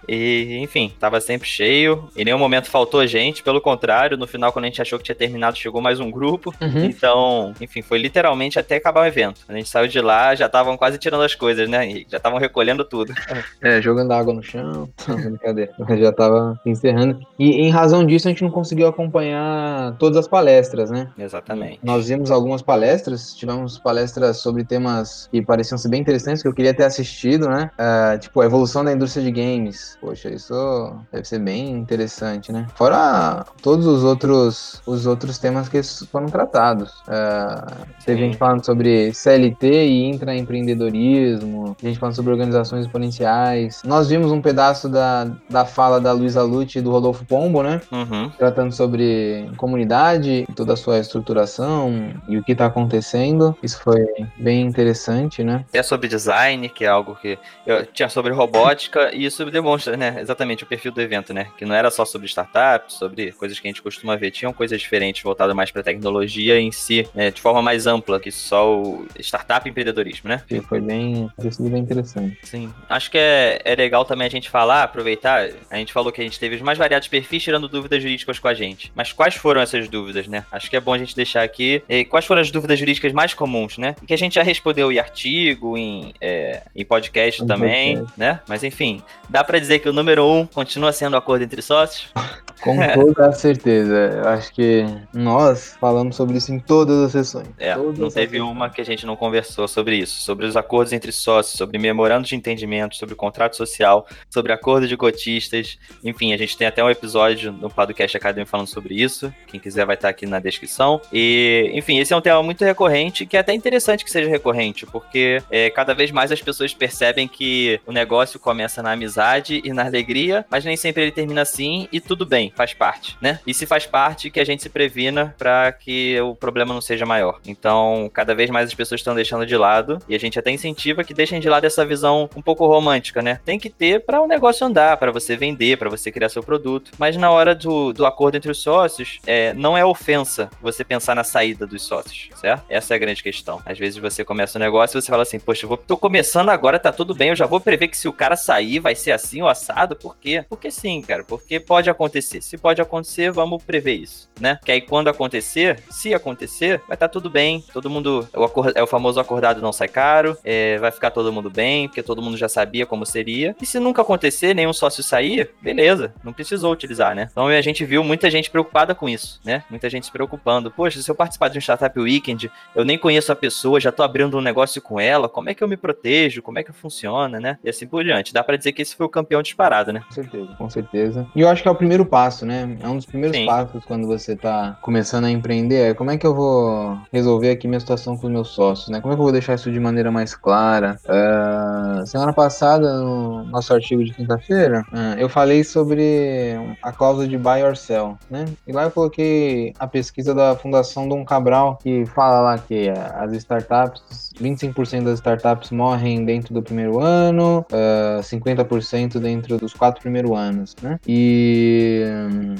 E, 0.07 0.57
enfim, 0.61 0.91
tava 0.99 1.19
sempre 1.19 1.47
cheio. 1.47 2.09
Em 2.15 2.23
nenhum 2.23 2.37
momento 2.37 2.69
faltou 2.69 3.05
gente. 3.05 3.43
Pelo 3.43 3.61
contrário, 3.61 4.17
no 4.17 4.27
final, 4.27 4.51
quando 4.51 4.65
a 4.65 4.67
gente 4.67 4.81
achou 4.81 4.97
que 4.97 5.05
tinha 5.05 5.15
terminado, 5.15 5.57
chegou 5.57 5.81
mais 5.81 5.99
um 5.99 6.09
grupo. 6.09 6.53
Uhum. 6.61 6.85
Então, 6.85 7.53
enfim, 7.59 7.81
foi 7.81 7.97
literalmente 7.97 8.57
até 8.57 8.75
acabar 8.75 9.01
o 9.01 9.05
evento. 9.05 9.41
Quando 9.45 9.55
a 9.55 9.59
gente 9.59 9.69
saiu 9.69 9.87
de 9.87 9.99
lá, 9.99 10.33
já 10.35 10.45
estavam 10.45 10.77
quase 10.77 10.97
tirando 10.97 11.23
as 11.23 11.35
coisas, 11.35 11.69
né? 11.69 11.85
Henrique? 11.85 12.11
Já 12.11 12.17
estavam 12.17 12.39
recolhendo 12.39 12.83
tudo. 12.83 13.13
É, 13.61 13.81
jogando 13.81 14.11
água 14.11 14.33
no 14.33 14.43
chão. 14.43 14.89
Brincadeira. 15.07 15.73
Já 15.97 16.11
tava 16.11 16.59
encerrando. 16.65 17.19
E 17.39 17.61
em 17.61 17.69
razão 17.69 18.05
disso, 18.05 18.27
a 18.27 18.31
gente 18.31 18.43
não 18.43 18.51
conseguiu 18.51 18.87
acompanhar 18.87 19.95
todas 19.97 20.17
as 20.17 20.27
palestras, 20.27 20.91
né? 20.91 21.09
Exatamente. 21.17 21.79
Nós 21.83 22.07
vimos 22.07 22.29
algumas 22.29 22.61
palestras, 22.61 23.33
tivemos 23.33 23.77
palestras 23.77 24.37
sobre 24.37 24.63
temas 24.63 25.27
que 25.31 25.41
pareciam 25.41 25.77
ser 25.77 25.89
bem 25.89 26.01
interessantes, 26.01 26.41
que 26.41 26.47
eu 26.47 26.53
queria 26.53 26.73
ter 26.73 26.83
assistido, 26.83 27.49
né? 27.49 27.71
Ah, 27.77 28.17
tipo, 28.19 28.41
a 28.41 28.45
evolução 28.45 28.83
da 28.83 28.91
indústria 28.91 29.23
de 29.23 29.31
games. 29.31 29.96
Poxa, 29.99 30.29
isso 30.29 30.95
deve 31.11 31.27
ser 31.27 31.39
bem 31.39 31.71
interessante, 31.71 32.51
né? 32.51 32.67
Fora 32.75 33.45
todos 33.61 33.85
os 33.85 34.03
outros, 34.03 34.81
os 34.85 35.05
outros 35.05 35.37
temas 35.37 35.67
que 35.67 35.81
foram 36.11 36.27
tratados. 36.27 37.01
Ah, 37.07 37.65
teve 38.05 38.21
gente 38.21 38.37
falando 38.37 38.63
sobre 38.63 39.13
CLT 39.13 39.67
e 39.67 40.05
intraempreendedorismo, 40.09 41.75
gente 41.81 41.97
falando 41.97 42.15
sobre 42.15 42.31
organizações 42.31 42.85
exponenciais. 42.85 43.81
Nós 43.83 44.07
vimos 44.09 44.31
um 44.31 44.41
pedaço 44.41 44.87
da, 44.87 45.27
da 45.49 45.65
fala 45.65 45.99
da 45.99 46.11
Luísa 46.11 46.43
Lute 46.43 46.79
e 46.79 46.81
do 46.81 46.91
Rodolfo 46.91 47.25
Pombo, 47.25 47.63
né? 47.63 47.81
Uhum. 47.91 48.29
tratando 48.37 48.71
sobre 48.71 49.49
comunidade, 49.57 50.47
toda 50.55 50.73
a 50.73 50.77
sua 50.77 50.99
estruturação 50.99 52.13
e 52.27 52.37
o 52.37 52.43
que 52.43 52.51
está 52.51 52.65
acontecendo. 52.65 53.55
Isso 53.63 53.81
foi 53.81 54.05
bem 54.37 54.61
interessante, 54.61 55.43
né? 55.43 55.65
Até 55.69 55.81
sobre 55.81 56.07
design, 56.07 56.69
que 56.69 56.85
é 56.85 56.87
algo 56.87 57.15
que 57.15 57.37
eu 57.65 57.85
tinha 57.85 58.09
sobre 58.09 58.31
robótica, 58.31 59.13
e 59.13 59.25
isso 59.25 59.43
demonstra 59.49 59.86
né, 59.95 60.17
exatamente 60.19 60.63
o 60.63 60.67
perfil 60.67 60.91
do 60.91 61.01
evento, 61.01 61.33
né? 61.33 61.47
Que 61.57 61.65
não 61.65 61.75
era 61.75 61.89
só 61.91 62.03
sobre 62.05 62.27
startups, 62.27 62.95
sobre 62.95 63.31
coisas 63.31 63.59
que 63.59 63.67
a 63.67 63.69
gente 63.69 63.81
costuma 63.81 64.15
ver, 64.15 64.31
tinham 64.31 64.51
coisas 64.51 64.79
diferentes 64.81 65.21
voltadas 65.23 65.55
mais 65.55 65.71
para 65.71 65.83
tecnologia 65.83 66.59
em 66.59 66.71
si, 66.71 67.07
né, 67.13 67.31
de 67.31 67.41
forma 67.41 67.61
mais 67.61 67.87
ampla 67.87 68.19
que 68.19 68.31
só 68.31 68.75
o 68.81 69.05
startup 69.19 69.67
e 69.67 69.71
empreendedorismo, 69.71 70.29
né? 70.29 70.41
Que 70.47 70.61
foi 70.61 70.81
bem, 70.81 71.29
foi 71.37 71.69
bem 71.69 71.81
interessante. 71.81 72.37
Sim. 72.43 72.73
Acho 72.89 73.11
que 73.11 73.17
é, 73.17 73.61
é 73.63 73.75
legal 73.75 74.03
também 74.05 74.27
a 74.27 74.29
gente 74.29 74.49
falar, 74.49 74.83
aproveitar, 74.83 75.49
a 75.69 75.77
gente 75.77 75.93
falou 75.93 76.11
que 76.11 76.21
a 76.21 76.23
gente 76.23 76.39
teve 76.39 76.55
os 76.55 76.61
mais 76.61 76.77
variados 76.77 77.07
perfis 77.07 77.43
tirando 77.43 77.67
dúvidas 77.67 78.01
jurídicas 78.01 78.39
com 78.39 78.47
a 78.47 78.53
gente. 78.53 78.91
Mas 78.95 79.13
quais 79.13 79.35
foram 79.35 79.61
essas 79.61 79.87
dúvidas, 79.87 80.27
né? 80.27 80.45
Acho 80.51 80.69
que 80.69 80.75
é 80.75 80.79
bom 80.79 80.93
a 80.93 80.97
gente 80.97 81.15
deixar 81.15 81.43
aqui. 81.43 81.81
eh, 81.89 82.03
quais 82.03 82.25
foram 82.25 82.41
as 82.41 82.51
dúvidas 82.51 82.79
jurídicas 82.79 83.11
mais 83.13 83.33
comuns, 83.33 83.77
né? 83.77 83.95
E 84.01 84.05
que 84.05 84.13
a 84.13 84.17
gente 84.17 84.35
já 84.35 84.43
respondeu 84.43 84.91
em 84.91 84.99
artigo, 84.99 85.77
em, 85.77 86.13
é, 86.19 86.61
em 86.75 86.85
podcast 86.85 87.43
Em 87.43 87.47
também, 87.47 87.97
podcast. 87.97 88.19
né? 88.19 88.39
Mas 88.47 88.63
enfim, 88.63 89.01
dá 89.29 89.43
pra 89.43 89.59
dizer 89.59 89.76
que 89.79 89.89
o 89.89 89.93
número 89.93 90.25
um 90.25 90.45
continua 90.45 90.91
sendo 90.91 91.13
o 91.13 91.17
acordo 91.17 91.43
entre 91.43 91.61
sócios? 91.61 92.11
Com 92.61 92.75
toda 92.93 93.27
a 93.27 93.31
certeza. 93.31 93.95
Eu 93.95 94.29
acho 94.29 94.51
que 94.51 94.83
nós 95.13 95.77
falamos 95.79 96.15
sobre 96.15 96.37
isso 96.37 96.51
em 96.51 96.59
todas 96.59 96.97
as 97.03 97.11
sessões. 97.11 97.47
É, 97.59 97.75
Todas 97.75 97.99
não 97.99 98.09
teve 98.09 98.37
sessões. 98.37 98.51
uma 98.51 98.69
que 98.69 98.81
a 98.81 98.83
gente 98.83 99.05
não 99.05 99.15
conversou 99.15 99.67
sobre 99.67 99.95
isso, 99.95 100.19
sobre 100.21 100.45
os 100.45 100.57
acordos 100.57 100.91
entre 100.91 101.11
sócios, 101.11 101.55
sobre 101.55 101.77
memorando 101.77 102.27
de 102.27 102.35
entendimento, 102.35 102.95
sobre 102.95 103.13
contrato 103.13 103.55
social, 103.55 104.07
sobre 104.29 104.51
acordo 104.51 104.87
de 104.87 104.97
cotistas, 104.97 105.77
enfim, 106.03 106.33
a 106.33 106.37
gente 106.37 106.57
tem 106.57 106.67
até 106.67 106.83
um 106.83 106.89
episódio 106.89 107.51
no 107.51 107.69
Podcast 107.69 108.17
Academy 108.17 108.45
falando 108.45 108.67
sobre 108.67 108.95
isso, 108.95 109.33
quem 109.47 109.59
quiser 109.59 109.85
vai 109.85 109.95
estar 109.95 110.09
aqui 110.09 110.25
na 110.25 110.39
descrição, 110.39 110.99
e, 111.13 111.69
enfim, 111.73 111.99
esse 111.99 112.13
é 112.13 112.17
um 112.17 112.21
tema 112.21 112.41
muito 112.41 112.65
recorrente, 112.65 113.25
que 113.25 113.37
é 113.37 113.39
até 113.39 113.53
interessante 113.53 114.03
que 114.03 114.11
seja 114.11 114.29
recorrente, 114.29 114.85
porque 114.85 115.41
é, 115.51 115.69
cada 115.69 115.93
vez 115.93 116.11
mais 116.11 116.31
as 116.31 116.41
pessoas 116.41 116.73
percebem 116.73 117.27
que 117.27 117.79
o 117.85 117.91
negócio 117.91 118.39
começa 118.39 118.81
na 118.81 118.91
amizade 118.93 119.56
e 119.63 119.71
na 119.73 119.85
alegria, 119.85 120.45
mas 120.49 120.65
nem 120.65 120.75
sempre 120.75 121.03
ele 121.03 121.11
termina 121.11 121.41
assim, 121.41 121.87
e 121.91 121.99
tudo 121.99 122.25
bem, 122.25 122.51
faz 122.55 122.73
parte, 122.73 123.17
né? 123.21 123.39
E 123.45 123.53
se 123.53 123.65
faz 123.65 123.85
parte, 123.85 124.29
que 124.29 124.39
a 124.39 124.45
gente 124.45 124.63
se 124.63 124.69
previna 124.69 125.35
para 125.37 125.71
que 125.71 126.19
o 126.21 126.35
problema 126.35 126.73
não 126.73 126.81
seja 126.81 127.05
maior. 127.05 127.39
Então, 127.45 128.09
cada 128.13 128.33
vez 128.33 128.49
mais 128.49 128.67
as 128.67 128.73
pessoas 128.73 128.99
estão 128.99 129.15
deixando 129.15 129.45
de 129.45 129.57
lado, 129.57 129.99
e 130.07 130.15
a 130.15 130.19
gente 130.19 130.37
até 130.37 130.51
incentiva 130.51 131.03
que 131.03 131.13
deixem 131.13 131.39
de 131.39 131.49
lado 131.49 131.65
essa 131.65 131.85
visão 131.85 132.29
um 132.35 132.41
pouco 132.41 132.65
romântica, 132.65 133.21
né? 133.21 133.39
Tem 133.45 133.59
que 133.59 133.69
ter 133.69 134.05
para 134.05 134.21
o 134.21 134.27
negócio 134.27 134.65
andar, 134.65 134.97
para 134.97 135.11
você 135.11 135.35
vender, 135.35 135.77
para 135.77 135.89
você 135.89 136.11
criar 136.11 136.29
seu 136.29 136.43
produto. 136.43 136.91
Mas 136.97 137.15
na 137.17 137.31
hora 137.31 137.53
do, 137.55 137.93
do 137.93 138.05
acordo 138.05 138.35
entre 138.35 138.51
os 138.51 138.61
sócios, 138.61 139.19
é, 139.25 139.53
não 139.53 139.77
é 139.77 139.85
ofensa 139.85 140.49
você 140.61 140.83
pensar 140.83 141.15
na 141.15 141.23
saída 141.23 141.65
dos 141.65 141.83
sócios, 141.83 142.29
certo? 142.35 142.63
Essa 142.69 142.93
é 142.93 142.95
a 142.95 142.99
grande 142.99 143.23
questão. 143.23 143.61
Às 143.65 143.77
vezes 143.77 143.97
você 143.97 144.23
começa 144.23 144.57
um 144.57 144.61
negócio 144.61 144.97
e 144.97 145.01
você 145.01 145.09
fala 145.09 145.23
assim, 145.23 145.39
poxa, 145.39 145.65
eu 145.65 145.69
vou, 145.69 145.77
tô 145.77 145.97
começando 145.97 146.49
agora, 146.49 146.79
tá 146.79 146.91
tudo 146.91 147.13
bem, 147.13 147.29
eu 147.29 147.35
já 147.35 147.45
vou 147.45 147.59
prever 147.59 147.87
que 147.87 147.97
se 147.97 148.07
o 148.07 148.13
cara 148.13 148.35
sair 148.35 148.79
vai 148.79 148.95
ser 148.95 149.11
assim 149.11 149.41
ou 149.47 149.51
assado, 149.51 149.95
por 149.95 150.17
quê? 150.17 150.45
Porque 150.47 150.69
sim, 150.69 151.01
cara, 151.01 151.23
porque 151.23 151.59
pode 151.59 151.89
acontecer. 151.89 152.41
Se 152.41 152.57
pode 152.57 152.81
acontecer, 152.81 153.31
vamos 153.31 153.63
prever 153.63 153.95
isso, 153.95 154.29
né? 154.39 154.59
Que 154.63 154.71
aí 154.71 154.81
quando 154.81 155.07
acontecer, 155.07 155.81
se 155.89 156.13
acontecer, 156.13 156.81
vai 156.87 156.95
estar 156.95 157.07
tudo 157.07 157.29
bem, 157.29 157.63
todo 157.73 157.89
mundo, 157.89 158.27
é 158.75 158.83
o 158.83 158.87
famoso 158.87 159.19
acordado 159.19 159.61
não 159.61 159.71
sai 159.71 159.87
caro, 159.87 160.37
é, 160.43 160.77
vai 160.77 160.91
ficar 160.91 161.11
todo 161.11 161.31
mundo 161.31 161.49
bem, 161.49 161.87
porque 161.87 162.03
todo 162.03 162.21
mundo 162.21 162.37
já 162.37 162.49
sabia 162.49 162.85
como 162.85 163.05
seria. 163.05 163.55
E 163.61 163.65
se 163.65 163.79
nunca 163.79 164.01
acontecer, 164.01 164.53
nenhum 164.53 164.73
sócio 164.73 165.03
sair, 165.03 165.51
beleza, 165.61 166.13
não 166.23 166.33
precisou 166.33 166.71
utilizar, 166.71 167.15
né? 167.15 167.29
Então 167.31 167.47
a 167.47 167.61
gente 167.61 167.85
viu 167.85 168.03
muita 168.03 168.29
gente 168.29 168.49
preocupada 168.49 168.93
com 168.93 169.07
isso, 169.07 169.39
né? 169.43 169.63
Muita 169.69 169.89
gente 169.89 170.05
se 170.05 170.11
preocupando. 170.11 170.69
Poxa, 170.69 171.01
se 171.01 171.09
eu 171.09 171.15
participar 171.15 171.49
de 171.49 171.57
um 171.57 171.61
Startup 171.61 171.99
Weekend, 171.99 172.51
eu 172.75 172.83
nem 172.83 172.97
conheço 172.97 173.31
a 173.31 173.35
pessoa, 173.35 173.79
já 173.79 173.91
tô 173.91 174.03
abrindo 174.03 174.37
um 174.37 174.41
negócio 174.41 174.81
com 174.81 174.99
ela, 174.99 175.29
como 175.29 175.49
é 175.49 175.53
que 175.53 175.63
eu 175.63 175.67
me 175.67 175.77
protejo? 175.77 176.41
Como 176.41 176.59
é 176.59 176.63
que 176.63 176.71
funciona, 176.71 177.39
né? 177.39 177.57
E 177.63 177.69
assim 177.69 177.87
por 177.87 178.03
diante. 178.03 178.33
Dá 178.33 178.43
pra 178.43 178.57
dizer 178.57 178.71
que 178.71 178.81
esse 178.81 178.95
foi 178.95 179.05
o 179.05 179.09
campeão 179.09 179.36
disparado, 179.41 179.91
né? 179.93 180.01
Com 180.07 180.13
certeza, 180.13 180.55
com 180.57 180.69
certeza. 180.69 181.27
E 181.35 181.41
eu 181.41 181.49
acho 181.49 181.61
que 181.61 181.67
é 181.67 181.71
o 181.71 181.75
primeiro 181.75 182.05
passo, 182.05 182.45
né? 182.45 182.77
É 182.81 182.87
um 182.87 182.95
dos 182.95 183.05
primeiros 183.05 183.37
Sim. 183.37 183.45
passos 183.45 183.83
quando 183.85 184.07
você 184.07 184.35
tá 184.35 184.77
começando 184.81 185.25
a 185.25 185.31
empreender. 185.31 185.91
É 185.91 185.93
como 185.93 186.11
é 186.11 186.17
que 186.17 186.25
eu 186.25 186.33
vou 186.33 186.97
resolver 187.11 187.51
aqui 187.51 187.67
minha 187.67 187.79
situação 187.79 188.17
com 188.17 188.27
os 188.27 188.33
meus 188.33 188.49
sócios, 188.49 188.89
né? 188.89 189.01
Como 189.01 189.13
é 189.13 189.15
que 189.15 189.19
eu 189.19 189.23
vou 189.23 189.31
deixar 189.31 189.55
isso 189.55 189.71
de 189.71 189.79
maneira 189.79 190.11
mais 190.11 190.35
clara? 190.35 190.97
Ah, 191.07 192.03
semana 192.05 192.33
passada, 192.33 193.01
no 193.01 193.43
nosso 193.45 193.73
artigo 193.73 194.03
de 194.03 194.13
quinta-feira, 194.13 194.83
ah, 194.91 195.15
eu 195.17 195.29
falei 195.29 195.63
sobre 195.63 196.55
a 196.81 196.91
cláusula 196.91 197.27
de 197.27 197.37
buy 197.37 197.63
or 197.63 197.75
sell, 197.75 198.17
né? 198.29 198.45
E 198.65 198.71
lá 198.71 198.83
eu 198.83 198.91
coloquei 198.91 199.73
a 199.79 199.87
pesquisa 199.87 200.33
da 200.33 200.55
Fundação 200.55 201.07
Dom 201.07 201.23
Cabral, 201.23 201.77
que 201.81 202.05
fala 202.07 202.41
lá 202.41 202.57
que 202.57 202.89
as 202.89 203.31
startups, 203.33 204.33
25% 204.39 205.03
das 205.03 205.19
startups 205.19 205.71
morrem 205.71 206.23
dentro 206.25 206.53
do 206.53 206.61
primeiro 206.61 206.99
ano, 206.99 207.65
ah, 207.71 208.19
50% 208.21 209.19
dentro 209.27 209.57
dos 209.57 209.73
quatro 209.73 210.01
primeiros 210.01 210.31
anos, 210.31 210.75
né? 210.81 210.99
E, 211.07 212.03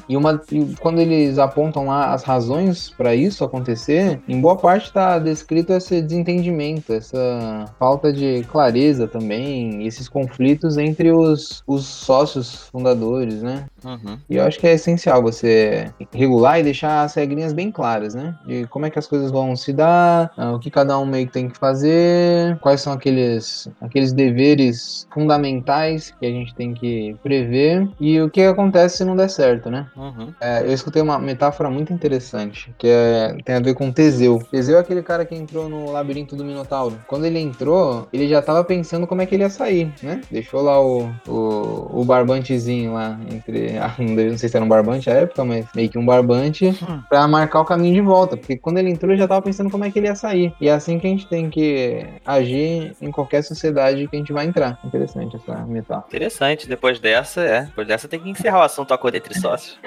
e, 0.09 0.17
uma, 0.17 0.41
e 0.51 0.75
quando 0.79 0.99
eles 0.99 1.39
apontam 1.39 1.87
lá 1.87 2.13
as 2.13 2.23
razões 2.23 2.89
para 2.89 3.15
isso 3.15 3.43
acontecer, 3.43 4.19
em 4.27 4.39
boa 4.41 4.57
parte 4.57 4.85
está 4.85 5.17
descrito 5.17 5.73
esse 5.73 6.01
desentendimento, 6.01 6.93
essa 6.93 7.65
falta 7.79 8.11
de 8.11 8.43
clareza 8.43 9.07
também, 9.07 9.85
esses 9.87 10.09
conflitos 10.09 10.77
entre 10.77 11.11
os, 11.11 11.63
os 11.65 11.85
sócios 11.85 12.67
fundadores, 12.71 13.41
né? 13.41 13.65
Uhum. 13.83 14.17
E 14.29 14.35
eu 14.35 14.45
acho 14.45 14.59
que 14.59 14.67
é 14.67 14.73
essencial 14.73 15.21
você 15.21 15.91
regular 16.13 16.59
e 16.59 16.63
deixar 16.63 17.03
as 17.03 17.13
regrinhas 17.13 17.53
bem 17.53 17.71
claras, 17.71 18.13
né? 18.13 18.35
De 18.45 18.67
como 18.67 18.85
é 18.85 18.89
que 18.89 18.99
as 18.99 19.07
coisas 19.07 19.31
vão 19.31 19.55
se 19.55 19.71
dar, 19.71 20.31
ah, 20.37 20.51
o 20.51 20.59
que 20.59 20.69
cada 20.69 20.97
um 20.99 21.05
meio 21.05 21.27
que 21.27 21.33
tem 21.33 21.49
que 21.49 21.57
fazer, 21.57 22.57
quais 22.59 22.81
são 22.81 22.93
aqueles, 22.93 23.69
aqueles 23.81 24.11
deveres 24.11 25.07
fundamentais 25.13 26.13
que 26.19 26.25
a 26.25 26.31
gente 26.31 26.53
tem 26.57 26.73
que 26.73 27.15
prever 27.23 27.87
e 27.99 28.19
o 28.19 28.29
que 28.29 28.41
acontece 28.41 28.97
se 28.97 29.05
não 29.05 29.15
der 29.15 29.29
certo, 29.29 29.69
né? 29.69 29.85
Uhum. 29.95 30.33
É, 30.41 30.63
eu 30.63 30.73
escutei 30.73 31.01
uma 31.01 31.19
metáfora 31.19 31.69
muito 31.69 31.93
interessante, 31.93 32.73
que 32.77 32.87
é- 32.87 33.35
tem 33.45 33.55
a 33.55 33.59
ver 33.59 33.73
com 33.73 33.91
Teseu. 33.91 34.39
Teseu 34.51 34.77
é 34.77 34.81
aquele 34.81 35.01
cara 35.03 35.25
que 35.25 35.35
entrou 35.35 35.69
no 35.69 35.91
labirinto 35.91 36.35
do 36.35 36.43
Minotauro. 36.43 36.97
Quando 37.07 37.25
ele 37.25 37.39
entrou, 37.39 38.07
ele 38.11 38.27
já 38.27 38.41
tava 38.41 38.63
pensando 38.63 39.05
como 39.07 39.21
é 39.21 39.25
que 39.25 39.35
ele 39.35 39.43
ia 39.43 39.49
sair, 39.49 39.91
né? 40.01 40.21
Deixou 40.31 40.61
lá 40.61 40.81
o, 40.81 41.09
o, 41.27 42.01
o 42.01 42.05
barbantezinho 42.05 42.93
lá, 42.93 43.17
entre. 43.31 43.77
ah, 43.79 43.95
Não 43.99 44.37
sei 44.37 44.49
se 44.49 44.55
era 44.55 44.65
um 44.65 44.69
barbante 44.69 45.09
à 45.09 45.13
época, 45.13 45.43
mas 45.45 45.65
meio 45.75 45.89
que 45.89 45.97
um 45.97 46.05
barbante, 46.05 46.71
pra 47.09 47.27
marcar 47.27 47.61
o 47.61 47.65
caminho 47.65 47.93
de 47.93 48.01
volta. 48.01 48.35
Porque 48.37 48.57
quando 48.57 48.77
ele 48.77 48.89
entrou, 48.89 49.11
ele 49.11 49.19
já 49.19 49.27
tava 49.27 49.41
pensando 49.41 49.69
como 49.69 49.83
é 49.85 49.91
que 49.91 49.99
ele 49.99 50.07
ia 50.07 50.15
sair. 50.15 50.53
E 50.59 50.67
é 50.67 50.73
assim 50.73 50.99
que 50.99 51.07
a 51.07 51.09
gente 51.09 51.27
tem 51.27 51.49
que 51.49 52.05
agir 52.25 52.95
em 53.01 53.11
qualquer 53.11 53.43
sociedade 53.43 54.07
que 54.07 54.15
a 54.15 54.19
gente 54.19 54.33
vai 54.33 54.45
entrar. 54.45 54.79
Interessante 54.83 55.35
essa 55.35 55.65
metáfora. 55.65 56.07
Interessante. 56.07 56.46
Depois 56.55 56.99
dessa, 56.99 57.41
é. 57.41 57.61
Depois 57.63 57.87
dessa 57.87 58.07
tem 58.07 58.19
que 58.19 58.29
encerrar 58.29 58.59
o 58.59 58.63
assunto 58.63 58.93
acordo 58.93 59.15
entre 59.15 59.37
sócios. 59.39 59.79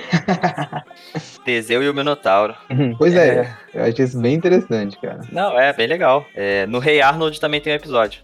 Teseu 1.45 1.83
e 1.83 1.88
o 1.88 1.95
Minotauro. 1.95 2.55
pois 2.99 3.14
é, 3.14 3.55
eu 3.73 3.85
achei 3.85 4.05
isso 4.05 4.21
bem 4.21 4.35
interessante, 4.35 4.99
cara. 5.00 5.21
Não, 5.33 5.59
é 5.59 5.73
bem 5.73 5.87
legal. 5.87 6.26
É, 6.35 6.67
no 6.67 6.79
Rei 6.79 7.00
Arnold 7.00 7.40
também 7.40 7.61
tem 7.61 7.73
um 7.73 7.76
episódio 7.76 8.21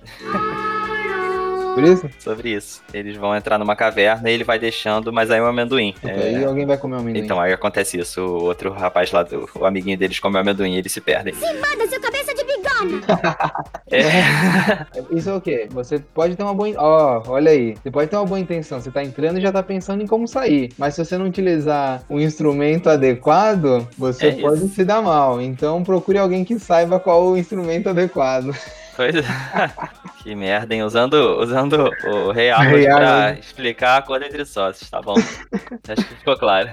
Por 1.74 1.84
isso, 1.84 2.08
sobre 2.18 2.50
isso. 2.50 2.82
Eles 2.92 3.16
vão 3.16 3.36
entrar 3.36 3.58
numa 3.58 3.76
caverna 3.76 4.30
e 4.30 4.34
ele 4.34 4.44
vai 4.44 4.58
deixando, 4.58 5.12
mas 5.12 5.30
aí 5.30 5.40
o 5.40 5.46
amendoim. 5.46 5.94
É, 6.02 6.10
aí 6.10 6.44
alguém 6.44 6.64
vai 6.64 6.78
comer 6.78 6.96
o 6.96 6.98
amendoim. 7.00 7.22
Então 7.22 7.38
aí 7.40 7.52
acontece 7.52 7.98
isso. 7.98 8.20
O 8.22 8.44
outro 8.44 8.72
rapaz 8.72 9.12
lá, 9.12 9.22
do, 9.22 9.48
o 9.54 9.66
amiguinho 9.66 9.98
deles 9.98 10.18
come 10.18 10.36
o 10.36 10.40
amendoim 10.40 10.74
e 10.74 10.78
eles 10.78 10.90
se 10.92 11.00
perdem. 11.00 11.34
Manda 11.34 11.86
seu 11.86 12.00
cabeça 12.00 12.25
É. 13.90 14.86
Isso 15.10 15.30
é 15.30 15.34
o 15.34 15.40
quê? 15.40 15.68
Você 15.70 15.98
pode 15.98 16.34
ter 16.36 16.42
uma 16.42 16.54
boa. 16.54 16.68
Ó, 16.76 17.22
olha 17.28 17.50
aí. 17.52 17.74
Você 17.80 17.90
pode 17.90 18.10
ter 18.10 18.16
uma 18.16 18.24
boa 18.26 18.40
intenção. 18.40 18.80
Você 18.80 18.90
tá 18.90 19.02
entrando 19.04 19.38
e 19.38 19.40
já 19.40 19.52
tá 19.52 19.62
pensando 19.62 20.02
em 20.02 20.06
como 20.06 20.26
sair. 20.26 20.72
Mas 20.76 20.94
se 20.94 21.04
você 21.04 21.16
não 21.16 21.26
utilizar 21.26 22.02
o 22.08 22.20
instrumento 22.20 22.90
adequado, 22.90 23.86
você 23.96 24.28
É 24.28 24.40
pode 24.40 24.64
isso. 24.64 24.74
se 24.74 24.84
dar 24.84 25.00
mal. 25.02 25.40
Então 25.40 25.84
procure 25.84 26.18
alguém 26.18 26.44
que 26.44 26.58
saiba 26.58 26.98
qual 26.98 27.24
o 27.28 27.36
instrumento 27.36 27.88
adequado. 27.88 28.54
Pois 28.96 29.14
é. 29.14 29.22
Que 30.26 30.34
merda, 30.34 30.74
hein? 30.74 30.82
Usando, 30.82 31.38
usando 31.40 31.88
o 32.04 32.32
Rei 32.32 32.50
Arnold 32.50 32.76
Rei 32.78 32.86
pra 32.86 33.10
Arnold. 33.10 33.40
explicar 33.40 33.90
a 33.90 33.96
acordo 33.98 34.24
entre 34.24 34.44
sócios, 34.44 34.90
tá 34.90 35.00
bom. 35.00 35.14
Acho 35.88 36.04
que 36.04 36.14
ficou 36.16 36.36
claro. 36.36 36.68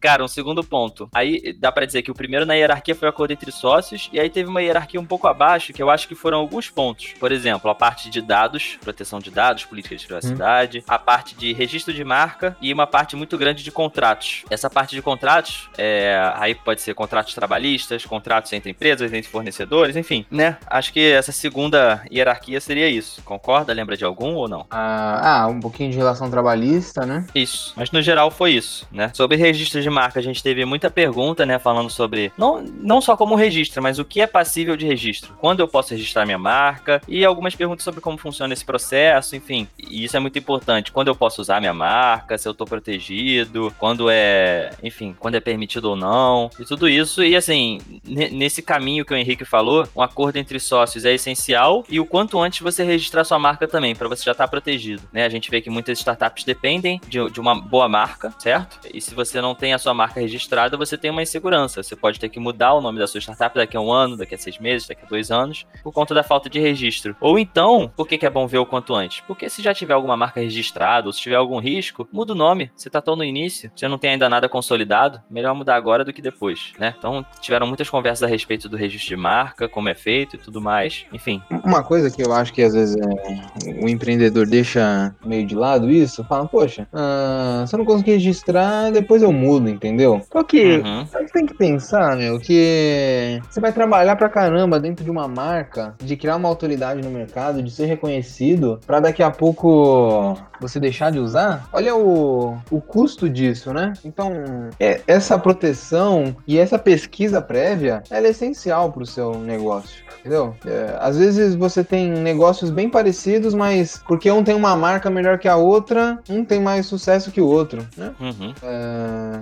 Cara, 0.00 0.24
um 0.24 0.26
segundo 0.26 0.64
ponto. 0.64 1.08
Aí 1.14 1.52
dá 1.52 1.70
pra 1.70 1.86
dizer 1.86 2.02
que 2.02 2.10
o 2.10 2.14
primeiro 2.14 2.44
na 2.44 2.54
hierarquia 2.54 2.96
foi 2.96 3.06
o 3.06 3.10
acordo 3.10 3.30
entre 3.30 3.52
sócios, 3.52 4.10
e 4.12 4.18
aí 4.18 4.28
teve 4.28 4.50
uma 4.50 4.60
hierarquia 4.60 5.00
um 5.00 5.06
pouco 5.06 5.28
abaixo, 5.28 5.72
que 5.72 5.80
eu 5.80 5.88
acho 5.88 6.08
que 6.08 6.16
foram 6.16 6.38
alguns 6.38 6.68
pontos. 6.70 7.14
Por 7.20 7.30
exemplo, 7.30 7.70
a 7.70 7.74
parte 7.74 8.10
de 8.10 8.20
dados, 8.20 8.76
proteção 8.80 9.20
de 9.20 9.30
dados, 9.30 9.64
política 9.64 9.94
de 9.94 10.04
privacidade, 10.04 10.82
a 10.88 10.98
parte 10.98 11.36
de 11.36 11.52
registro 11.52 11.94
de 11.94 12.02
marca 12.02 12.56
e 12.60 12.72
uma 12.72 12.88
parte 12.88 13.14
muito 13.14 13.38
grande 13.38 13.62
de 13.62 13.70
contratos. 13.70 14.42
Essa 14.50 14.68
parte 14.68 14.96
de 14.96 15.02
contratos, 15.02 15.70
é, 15.78 16.32
aí 16.34 16.52
pode 16.52 16.82
ser 16.82 16.94
contratos 16.94 17.32
trabalhistas, 17.32 18.04
contratos 18.04 18.52
entre 18.52 18.72
empresas, 18.72 19.12
entre 19.12 19.30
fornecedores, 19.30 19.94
enfim, 19.94 20.26
né? 20.28 20.58
Acho 20.66 20.92
que 20.92 21.12
essa 21.12 21.30
segunda 21.30 22.02
hierarquia 22.10 22.60
seria 22.60 22.87
seria 22.88 22.98
isso. 22.98 23.22
Concorda? 23.22 23.72
Lembra 23.72 23.96
de 23.96 24.04
algum 24.04 24.34
ou 24.34 24.48
não? 24.48 24.66
Ah, 24.70 25.42
ah, 25.42 25.46
um 25.48 25.60
pouquinho 25.60 25.90
de 25.90 25.96
relação 25.96 26.30
trabalhista, 26.30 27.04
né? 27.06 27.26
Isso. 27.34 27.72
Mas 27.76 27.90
no 27.90 28.00
geral 28.02 28.30
foi 28.30 28.52
isso, 28.52 28.86
né? 28.90 29.10
Sobre 29.14 29.36
registro 29.36 29.80
de 29.80 29.90
marca, 29.90 30.18
a 30.18 30.22
gente 30.22 30.42
teve 30.42 30.64
muita 30.64 30.90
pergunta, 30.90 31.44
né? 31.46 31.58
Falando 31.58 31.90
sobre. 31.90 32.32
Não, 32.36 32.60
não 32.62 33.00
só 33.00 33.16
como 33.16 33.34
registro, 33.34 33.82
mas 33.82 33.98
o 33.98 34.04
que 34.04 34.20
é 34.20 34.26
passível 34.26 34.76
de 34.76 34.86
registro. 34.86 35.34
Quando 35.40 35.60
eu 35.60 35.68
posso 35.68 35.90
registrar 35.90 36.24
minha 36.24 36.38
marca? 36.38 37.00
E 37.06 37.24
algumas 37.24 37.54
perguntas 37.54 37.84
sobre 37.84 38.00
como 38.00 38.18
funciona 38.18 38.52
esse 38.52 38.64
processo, 38.64 39.36
enfim. 39.36 39.68
E 39.78 40.04
isso 40.04 40.16
é 40.16 40.20
muito 40.20 40.38
importante. 40.38 40.92
Quando 40.92 41.08
eu 41.08 41.14
posso 41.14 41.40
usar 41.40 41.60
minha 41.60 41.74
marca, 41.74 42.36
se 42.38 42.48
eu 42.48 42.54
tô 42.54 42.64
protegido, 42.64 43.72
quando 43.78 44.08
é. 44.10 44.70
Enfim, 44.82 45.14
quando 45.18 45.34
é 45.34 45.40
permitido 45.40 45.86
ou 45.90 45.96
não. 45.96 46.50
E 46.58 46.64
tudo 46.64 46.88
isso. 46.88 47.22
E 47.22 47.36
assim, 47.36 47.80
ne- 48.04 48.30
nesse 48.30 48.62
caminho 48.62 49.04
que 49.04 49.12
o 49.12 49.16
Henrique 49.16 49.44
falou, 49.44 49.86
um 49.94 50.02
acordo 50.02 50.36
entre 50.36 50.58
sócios 50.58 51.04
é 51.04 51.12
essencial. 51.14 51.84
E 51.88 52.00
o 52.00 52.06
quanto 52.06 52.40
antes 52.40 52.60
você 52.60 52.77
registrar 52.82 53.24
sua 53.24 53.38
marca 53.38 53.66
também, 53.66 53.94
para 53.94 54.08
você 54.08 54.24
já 54.24 54.32
estar 54.32 54.48
protegido. 54.48 55.02
Né? 55.12 55.24
A 55.24 55.28
gente 55.28 55.50
vê 55.50 55.60
que 55.60 55.70
muitas 55.70 55.98
startups 55.98 56.44
dependem 56.44 57.00
de, 57.08 57.30
de 57.30 57.40
uma 57.40 57.54
boa 57.54 57.88
marca, 57.88 58.32
certo? 58.38 58.78
E 58.92 59.00
se 59.00 59.14
você 59.14 59.40
não 59.40 59.54
tem 59.54 59.74
a 59.74 59.78
sua 59.78 59.94
marca 59.94 60.20
registrada, 60.20 60.76
você 60.76 60.96
tem 60.96 61.10
uma 61.10 61.22
insegurança. 61.22 61.82
Você 61.82 61.96
pode 61.96 62.18
ter 62.18 62.28
que 62.28 62.40
mudar 62.40 62.74
o 62.74 62.80
nome 62.80 62.98
da 62.98 63.06
sua 63.06 63.20
startup 63.20 63.54
daqui 63.56 63.76
a 63.76 63.80
um 63.80 63.92
ano, 63.92 64.16
daqui 64.16 64.34
a 64.34 64.38
seis 64.38 64.58
meses, 64.58 64.88
daqui 64.88 65.04
a 65.04 65.08
dois 65.08 65.30
anos, 65.30 65.66
por 65.82 65.92
conta 65.92 66.14
da 66.14 66.22
falta 66.22 66.48
de 66.48 66.60
registro. 66.60 67.16
Ou 67.20 67.38
então, 67.38 67.90
por 67.96 68.06
que, 68.06 68.18
que 68.18 68.26
é 68.26 68.30
bom 68.30 68.46
ver 68.46 68.58
o 68.58 68.66
quanto 68.66 68.94
antes? 68.94 69.20
Porque 69.26 69.48
se 69.48 69.62
já 69.62 69.74
tiver 69.74 69.94
alguma 69.94 70.16
marca 70.16 70.40
registrada, 70.40 71.06
ou 71.06 71.12
se 71.12 71.20
tiver 71.20 71.36
algum 71.36 71.58
risco, 71.58 72.08
muda 72.12 72.32
o 72.32 72.36
nome. 72.36 72.70
Você 72.76 72.90
tá 72.90 73.00
tão 73.00 73.16
no 73.16 73.24
início, 73.24 73.70
você 73.74 73.88
não 73.88 73.98
tem 73.98 74.10
ainda 74.10 74.28
nada 74.28 74.48
consolidado, 74.48 75.20
melhor 75.30 75.54
mudar 75.54 75.76
agora 75.76 76.04
do 76.04 76.12
que 76.12 76.22
depois, 76.22 76.72
né? 76.78 76.94
Então, 76.98 77.24
tiveram 77.40 77.66
muitas 77.66 77.88
conversas 77.90 78.22
a 78.22 78.26
respeito 78.26 78.68
do 78.68 78.76
registro 78.76 79.08
de 79.08 79.16
marca, 79.16 79.68
como 79.68 79.88
é 79.88 79.94
feito 79.94 80.36
e 80.36 80.38
tudo 80.38 80.60
mais. 80.60 81.06
Enfim, 81.12 81.42
Uma 81.64 81.82
coisa 81.82 82.10
que 82.10 82.22
eu 82.22 82.32
acho 82.32 82.52
que 82.52 82.62
às 82.68 82.74
vezes 82.74 82.96
é, 82.96 83.84
o 83.84 83.88
empreendedor 83.88 84.46
deixa 84.46 85.14
meio 85.24 85.46
de 85.46 85.54
lado 85.54 85.90
isso, 85.90 86.24
fala, 86.24 86.46
poxa, 86.46 86.86
ah, 86.92 87.64
se 87.66 87.74
eu 87.74 87.78
não 87.78 87.84
conseguir 87.86 88.12
registrar, 88.12 88.90
depois 88.90 89.22
eu 89.22 89.32
mudo, 89.32 89.68
entendeu? 89.68 90.20
Só 90.32 90.42
que 90.42 90.78
uhum, 90.78 91.06
que 91.06 91.32
tem 91.32 91.46
que 91.46 91.54
pensar, 91.54 92.16
meu, 92.16 92.38
que 92.38 93.40
você 93.50 93.60
vai 93.60 93.72
trabalhar 93.72 94.16
pra 94.16 94.28
caramba 94.28 94.80
dentro 94.80 95.04
de 95.04 95.10
uma 95.10 95.28
marca, 95.28 95.94
de 96.02 96.16
criar 96.16 96.36
uma 96.36 96.48
autoridade 96.48 97.02
no 97.02 97.10
mercado, 97.10 97.62
de 97.62 97.70
ser 97.70 97.86
reconhecido, 97.86 98.80
pra 98.86 99.00
daqui 99.00 99.22
a 99.22 99.30
pouco 99.30 100.36
você 100.60 100.80
deixar 100.80 101.10
de 101.10 101.18
usar. 101.18 101.68
Olha 101.72 101.94
o, 101.94 102.56
o 102.70 102.80
custo 102.80 103.28
disso, 103.28 103.72
né? 103.72 103.92
Então, 104.04 104.32
é- 104.80 105.00
essa 105.06 105.38
proteção 105.38 106.34
e 106.46 106.58
essa 106.58 106.78
pesquisa 106.78 107.40
prévia, 107.40 108.02
ela 108.10 108.26
é 108.26 108.30
essencial 108.30 108.90
pro 108.92 109.06
seu 109.06 109.34
negócio. 109.38 110.02
Entendeu? 110.20 110.54
É, 110.66 110.96
às 111.00 111.16
vezes 111.16 111.54
você 111.54 111.84
tem 111.84 112.10
negócios 112.58 112.70
bem 112.70 112.88
parecidos, 112.88 113.54
mas 113.54 114.02
porque 114.06 114.30
um 114.30 114.42
tem 114.42 114.54
uma 114.54 114.74
marca 114.76 115.10
melhor 115.10 115.38
que 115.38 115.48
a 115.48 115.56
outra, 115.56 116.18
um 116.28 116.44
tem 116.44 116.60
mais 116.60 116.86
sucesso 116.86 117.30
que 117.30 117.40
o 117.40 117.46
outro, 117.46 117.86
né? 117.96 118.12
uhum. 118.20 118.54
É, 118.62 119.40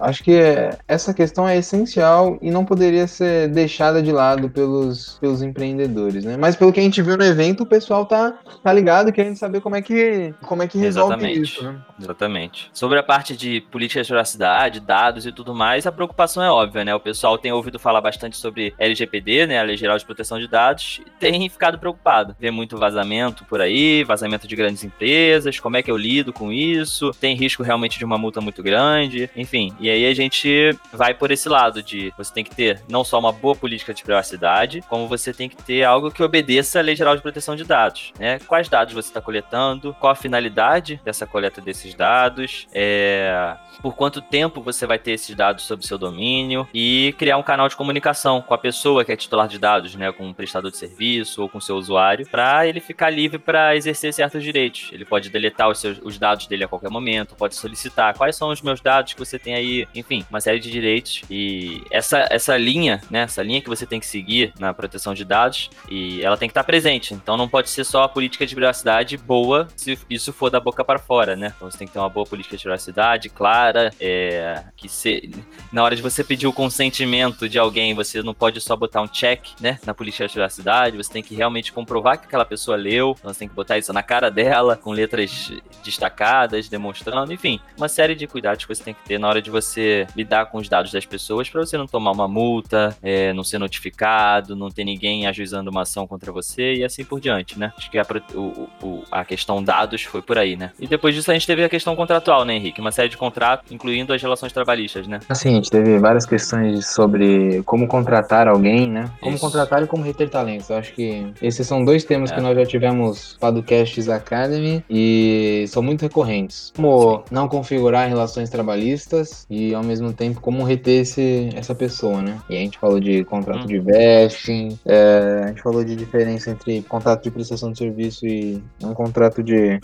acho 0.00 0.22
que 0.22 0.32
é- 0.32 0.76
essa 0.86 1.14
questão 1.14 1.48
é 1.48 1.56
essencial 1.56 2.38
e 2.42 2.50
não 2.50 2.64
poderia 2.64 3.06
ser 3.06 3.48
deixada 3.48 4.02
de 4.02 4.12
lado 4.12 4.50
pelos, 4.50 5.18
pelos 5.20 5.42
empreendedores, 5.42 6.24
né? 6.24 6.36
Mas 6.36 6.56
pelo 6.56 6.72
que 6.72 6.80
a 6.80 6.82
gente 6.82 7.00
viu 7.02 7.16
no 7.16 7.24
evento, 7.24 7.62
o 7.62 7.66
pessoal 7.66 8.04
tá, 8.04 8.34
tá 8.62 8.72
ligado 8.72 9.12
querendo 9.12 9.36
saber 9.36 9.60
como 9.60 9.76
é 9.76 9.82
que, 9.82 10.34
como 10.46 10.62
é 10.62 10.68
que 10.68 10.78
resolve 10.78 11.14
Exatamente. 11.14 11.42
isso, 11.42 11.64
né? 11.64 11.78
Exatamente. 12.00 12.70
Sobre 12.72 12.98
a 12.98 13.02
parte 13.02 13.36
de 13.36 13.60
política 13.60 14.02
de 14.02 14.08
privacidade, 14.08 14.80
dados 14.80 15.26
e 15.26 15.32
tudo 15.32 15.54
mais, 15.54 15.86
a 15.86 15.92
preocupação 15.92 16.42
é 16.42 16.50
óbvia, 16.50 16.84
né? 16.84 16.94
O 16.94 17.00
pessoal 17.00 17.38
tem 17.38 17.52
ouvido 17.52 17.78
falar 17.78 18.00
bastante 18.00 18.36
sobre 18.36 18.74
LGPD, 18.78 19.46
né? 19.46 19.58
A 19.58 19.62
Lei 19.62 19.76
Geral 19.76 19.96
de 19.96 20.04
Proteção 20.04 20.38
de 20.38 20.48
Dados, 20.48 21.00
e 21.06 21.10
tem 21.18 21.48
ficado 21.48 21.78
preocupado. 21.78 22.36
Vê 22.38 22.47
muito 22.50 22.76
vazamento 22.76 23.44
por 23.44 23.60
aí, 23.60 24.04
vazamento 24.04 24.46
de 24.46 24.56
grandes 24.56 24.84
empresas, 24.84 25.58
como 25.58 25.76
é 25.76 25.82
que 25.82 25.90
eu 25.90 25.96
lido 25.96 26.32
com 26.32 26.52
isso? 26.52 27.10
Tem 27.20 27.34
risco 27.34 27.62
realmente 27.62 27.98
de 27.98 28.04
uma 28.04 28.18
multa 28.18 28.40
muito 28.40 28.62
grande, 28.62 29.30
enfim. 29.36 29.72
E 29.80 29.88
aí 29.88 30.06
a 30.06 30.14
gente 30.14 30.76
vai 30.92 31.14
por 31.14 31.30
esse 31.30 31.48
lado 31.48 31.82
de 31.82 32.12
você 32.16 32.32
tem 32.32 32.44
que 32.44 32.54
ter 32.54 32.82
não 32.88 33.04
só 33.04 33.18
uma 33.18 33.32
boa 33.32 33.54
política 33.54 33.94
de 33.94 34.02
privacidade, 34.02 34.82
como 34.88 35.06
você 35.06 35.32
tem 35.32 35.48
que 35.48 35.56
ter 35.56 35.84
algo 35.84 36.10
que 36.10 36.22
obedeça 36.22 36.78
à 36.78 36.82
Lei 36.82 36.96
Geral 36.96 37.16
de 37.16 37.22
Proteção 37.22 37.56
de 37.56 37.64
Dados, 37.64 38.12
né? 38.18 38.38
Quais 38.46 38.68
dados 38.68 38.94
você 38.94 39.08
está 39.08 39.20
coletando, 39.20 39.94
qual 40.00 40.12
a 40.12 40.16
finalidade 40.16 41.00
dessa 41.04 41.26
coleta 41.26 41.60
desses 41.60 41.94
dados, 41.94 42.66
é, 42.72 43.56
por 43.82 43.94
quanto 43.94 44.20
tempo 44.20 44.60
você 44.60 44.86
vai 44.86 44.98
ter 44.98 45.12
esses 45.12 45.34
dados 45.34 45.64
sob 45.64 45.86
seu 45.86 45.98
domínio 45.98 46.68
e 46.74 47.14
criar 47.18 47.36
um 47.36 47.42
canal 47.42 47.68
de 47.68 47.76
comunicação 47.76 48.40
com 48.40 48.54
a 48.54 48.58
pessoa 48.58 49.04
que 49.04 49.12
é 49.12 49.16
titular 49.16 49.48
de 49.48 49.58
dados, 49.58 49.94
né, 49.94 50.12
com 50.12 50.26
um 50.26 50.34
prestador 50.34 50.70
de 50.70 50.76
serviço 50.76 51.42
ou 51.42 51.48
com 51.48 51.60
seu 51.60 51.76
usuário, 51.76 52.26
para 52.38 52.68
ele 52.68 52.78
ficar 52.78 53.10
livre 53.10 53.36
para 53.36 53.74
exercer 53.74 54.14
certos 54.14 54.44
direitos. 54.44 54.90
Ele 54.92 55.04
pode 55.04 55.28
deletar 55.28 55.68
os, 55.68 55.80
seus, 55.80 55.98
os 56.04 56.20
dados 56.20 56.46
dele 56.46 56.62
a 56.62 56.68
qualquer 56.68 56.88
momento, 56.88 57.34
pode 57.34 57.56
solicitar 57.56 58.16
quais 58.16 58.36
são 58.36 58.50
os 58.50 58.62
meus 58.62 58.80
dados 58.80 59.12
que 59.12 59.18
você 59.18 59.40
tem 59.40 59.54
aí, 59.56 59.88
enfim, 59.92 60.24
uma 60.30 60.40
série 60.40 60.60
de 60.60 60.70
direitos. 60.70 61.22
E 61.28 61.82
essa, 61.90 62.28
essa 62.30 62.56
linha, 62.56 63.00
né, 63.10 63.22
essa 63.22 63.42
linha 63.42 63.60
que 63.60 63.68
você 63.68 63.84
tem 63.84 63.98
que 63.98 64.06
seguir 64.06 64.52
na 64.56 64.72
proteção 64.72 65.14
de 65.14 65.24
dados, 65.24 65.68
e 65.90 66.22
ela 66.22 66.36
tem 66.36 66.48
que 66.48 66.52
estar 66.52 66.62
presente. 66.62 67.12
Então 67.12 67.36
não 67.36 67.48
pode 67.48 67.70
ser 67.70 67.82
só 67.82 68.04
a 68.04 68.08
política 68.08 68.46
de 68.46 68.54
privacidade 68.54 69.16
boa 69.16 69.66
se 69.74 69.98
isso 70.08 70.32
for 70.32 70.48
da 70.48 70.60
boca 70.60 70.84
para 70.84 71.00
fora, 71.00 71.34
né? 71.34 71.52
Então 71.56 71.68
você 71.68 71.76
tem 71.76 71.88
que 71.88 71.92
ter 71.92 71.98
uma 71.98 72.08
boa 72.08 72.24
política 72.24 72.56
de 72.56 72.62
privacidade, 72.62 73.28
clara, 73.30 73.92
é, 73.98 74.62
que 74.76 74.88
se, 74.88 75.28
na 75.72 75.82
hora 75.82 75.96
de 75.96 76.02
você 76.02 76.22
pedir 76.22 76.46
o 76.46 76.52
consentimento 76.52 77.48
de 77.48 77.58
alguém, 77.58 77.94
você 77.94 78.22
não 78.22 78.32
pode 78.32 78.60
só 78.60 78.76
botar 78.76 79.02
um 79.02 79.08
check, 79.08 79.44
né, 79.60 79.80
na 79.84 79.92
política 79.92 80.24
de 80.28 80.34
privacidade, 80.34 80.96
você 80.96 81.12
tem 81.12 81.22
que 81.22 81.34
realmente 81.34 81.72
comprovar 81.72 82.20
que 82.20 82.27
aquela 82.28 82.44
pessoa 82.44 82.76
leu, 82.76 83.14
então 83.18 83.32
você 83.32 83.40
tem 83.40 83.48
que 83.48 83.54
botar 83.54 83.76
isso 83.78 83.92
na 83.92 84.02
cara 84.02 84.30
dela, 84.30 84.76
com 84.76 84.92
letras 84.92 85.50
destacadas, 85.82 86.68
demonstrando, 86.68 87.32
enfim, 87.32 87.58
uma 87.76 87.88
série 87.88 88.14
de 88.14 88.26
cuidados 88.26 88.64
que 88.64 88.74
você 88.74 88.82
tem 88.84 88.94
que 88.94 89.02
ter 89.04 89.18
na 89.18 89.28
hora 89.28 89.42
de 89.42 89.50
você 89.50 90.06
lidar 90.16 90.46
com 90.46 90.58
os 90.58 90.68
dados 90.68 90.92
das 90.92 91.04
pessoas 91.06 91.48
para 91.48 91.60
você 91.64 91.76
não 91.76 91.86
tomar 91.86 92.12
uma 92.12 92.28
multa, 92.28 92.96
é, 93.02 93.32
não 93.32 93.42
ser 93.42 93.58
notificado, 93.58 94.54
não 94.54 94.68
ter 94.70 94.84
ninguém 94.84 95.26
ajuizando 95.26 95.70
uma 95.70 95.82
ação 95.82 96.06
contra 96.06 96.30
você 96.30 96.74
e 96.74 96.84
assim 96.84 97.04
por 97.04 97.20
diante, 97.20 97.58
né? 97.58 97.72
Acho 97.76 97.90
que 97.90 97.98
a, 97.98 98.06
o- 98.34 98.68
o- 98.82 99.02
a 99.10 99.24
questão 99.24 99.62
dados 99.62 100.02
foi 100.02 100.22
por 100.22 100.38
aí, 100.38 100.56
né? 100.56 100.70
E 100.78 100.86
depois 100.86 101.14
disso 101.14 101.30
a 101.30 101.34
gente 101.34 101.46
teve 101.46 101.64
a 101.64 101.68
questão 101.68 101.96
contratual, 101.96 102.44
né, 102.44 102.54
Henrique? 102.54 102.80
Uma 102.80 102.92
série 102.92 103.08
de 103.08 103.16
contratos, 103.16 103.72
incluindo 103.72 104.12
as 104.12 104.20
relações 104.22 104.52
trabalhistas, 104.52 105.06
né? 105.06 105.20
Assim, 105.28 105.50
a 105.50 105.52
gente 105.54 105.70
teve 105.70 105.98
várias 105.98 106.26
questões 106.26 106.86
sobre 106.88 107.62
como 107.64 107.86
contratar 107.88 108.46
alguém, 108.48 108.86
né? 108.86 109.10
Como 109.20 109.34
Isso. 109.36 109.44
contratar 109.44 109.82
e 109.82 109.86
como 109.86 110.02
reter 110.02 110.28
talentos. 110.28 110.68
Eu 110.70 110.76
acho 110.76 110.92
que 110.92 111.26
esses 111.40 111.66
são 111.66 111.84
dois 111.84 112.04
temas 112.04 112.17
É. 112.26 112.34
que 112.34 112.40
nós 112.40 112.56
já 112.56 112.64
tivemos 112.66 113.36
podcasts 113.40 114.08
Academy 114.08 114.84
e 114.90 115.64
são 115.68 115.82
muito 115.82 116.02
recorrentes. 116.02 116.72
Como 116.76 117.22
não 117.30 117.48
configurar 117.48 118.08
relações 118.08 118.50
trabalhistas 118.50 119.46
e 119.50 119.74
ao 119.74 119.82
mesmo 119.82 120.12
tempo 120.12 120.40
como 120.40 120.62
reter 120.64 121.02
esse, 121.02 121.50
essa 121.54 121.74
pessoa, 121.74 122.20
né? 122.22 122.38
E 122.50 122.56
a 122.56 122.60
gente 122.60 122.78
falou 122.78 123.00
de 123.00 123.24
contrato 123.24 123.64
Hum. 123.64 123.66
de 123.66 123.78
vesting, 123.78 124.78
é, 124.86 125.42
a 125.44 125.48
gente 125.48 125.62
falou 125.62 125.82
de 125.84 125.94
diferença 125.96 126.50
entre 126.50 126.82
contrato 126.82 127.22
de 127.24 127.30
prestação 127.30 127.72
de 127.72 127.78
serviço 127.78 128.26
e 128.26 128.62
um 128.82 128.94
contrato 128.94 129.42
de 129.42 129.56
é, 129.72 129.80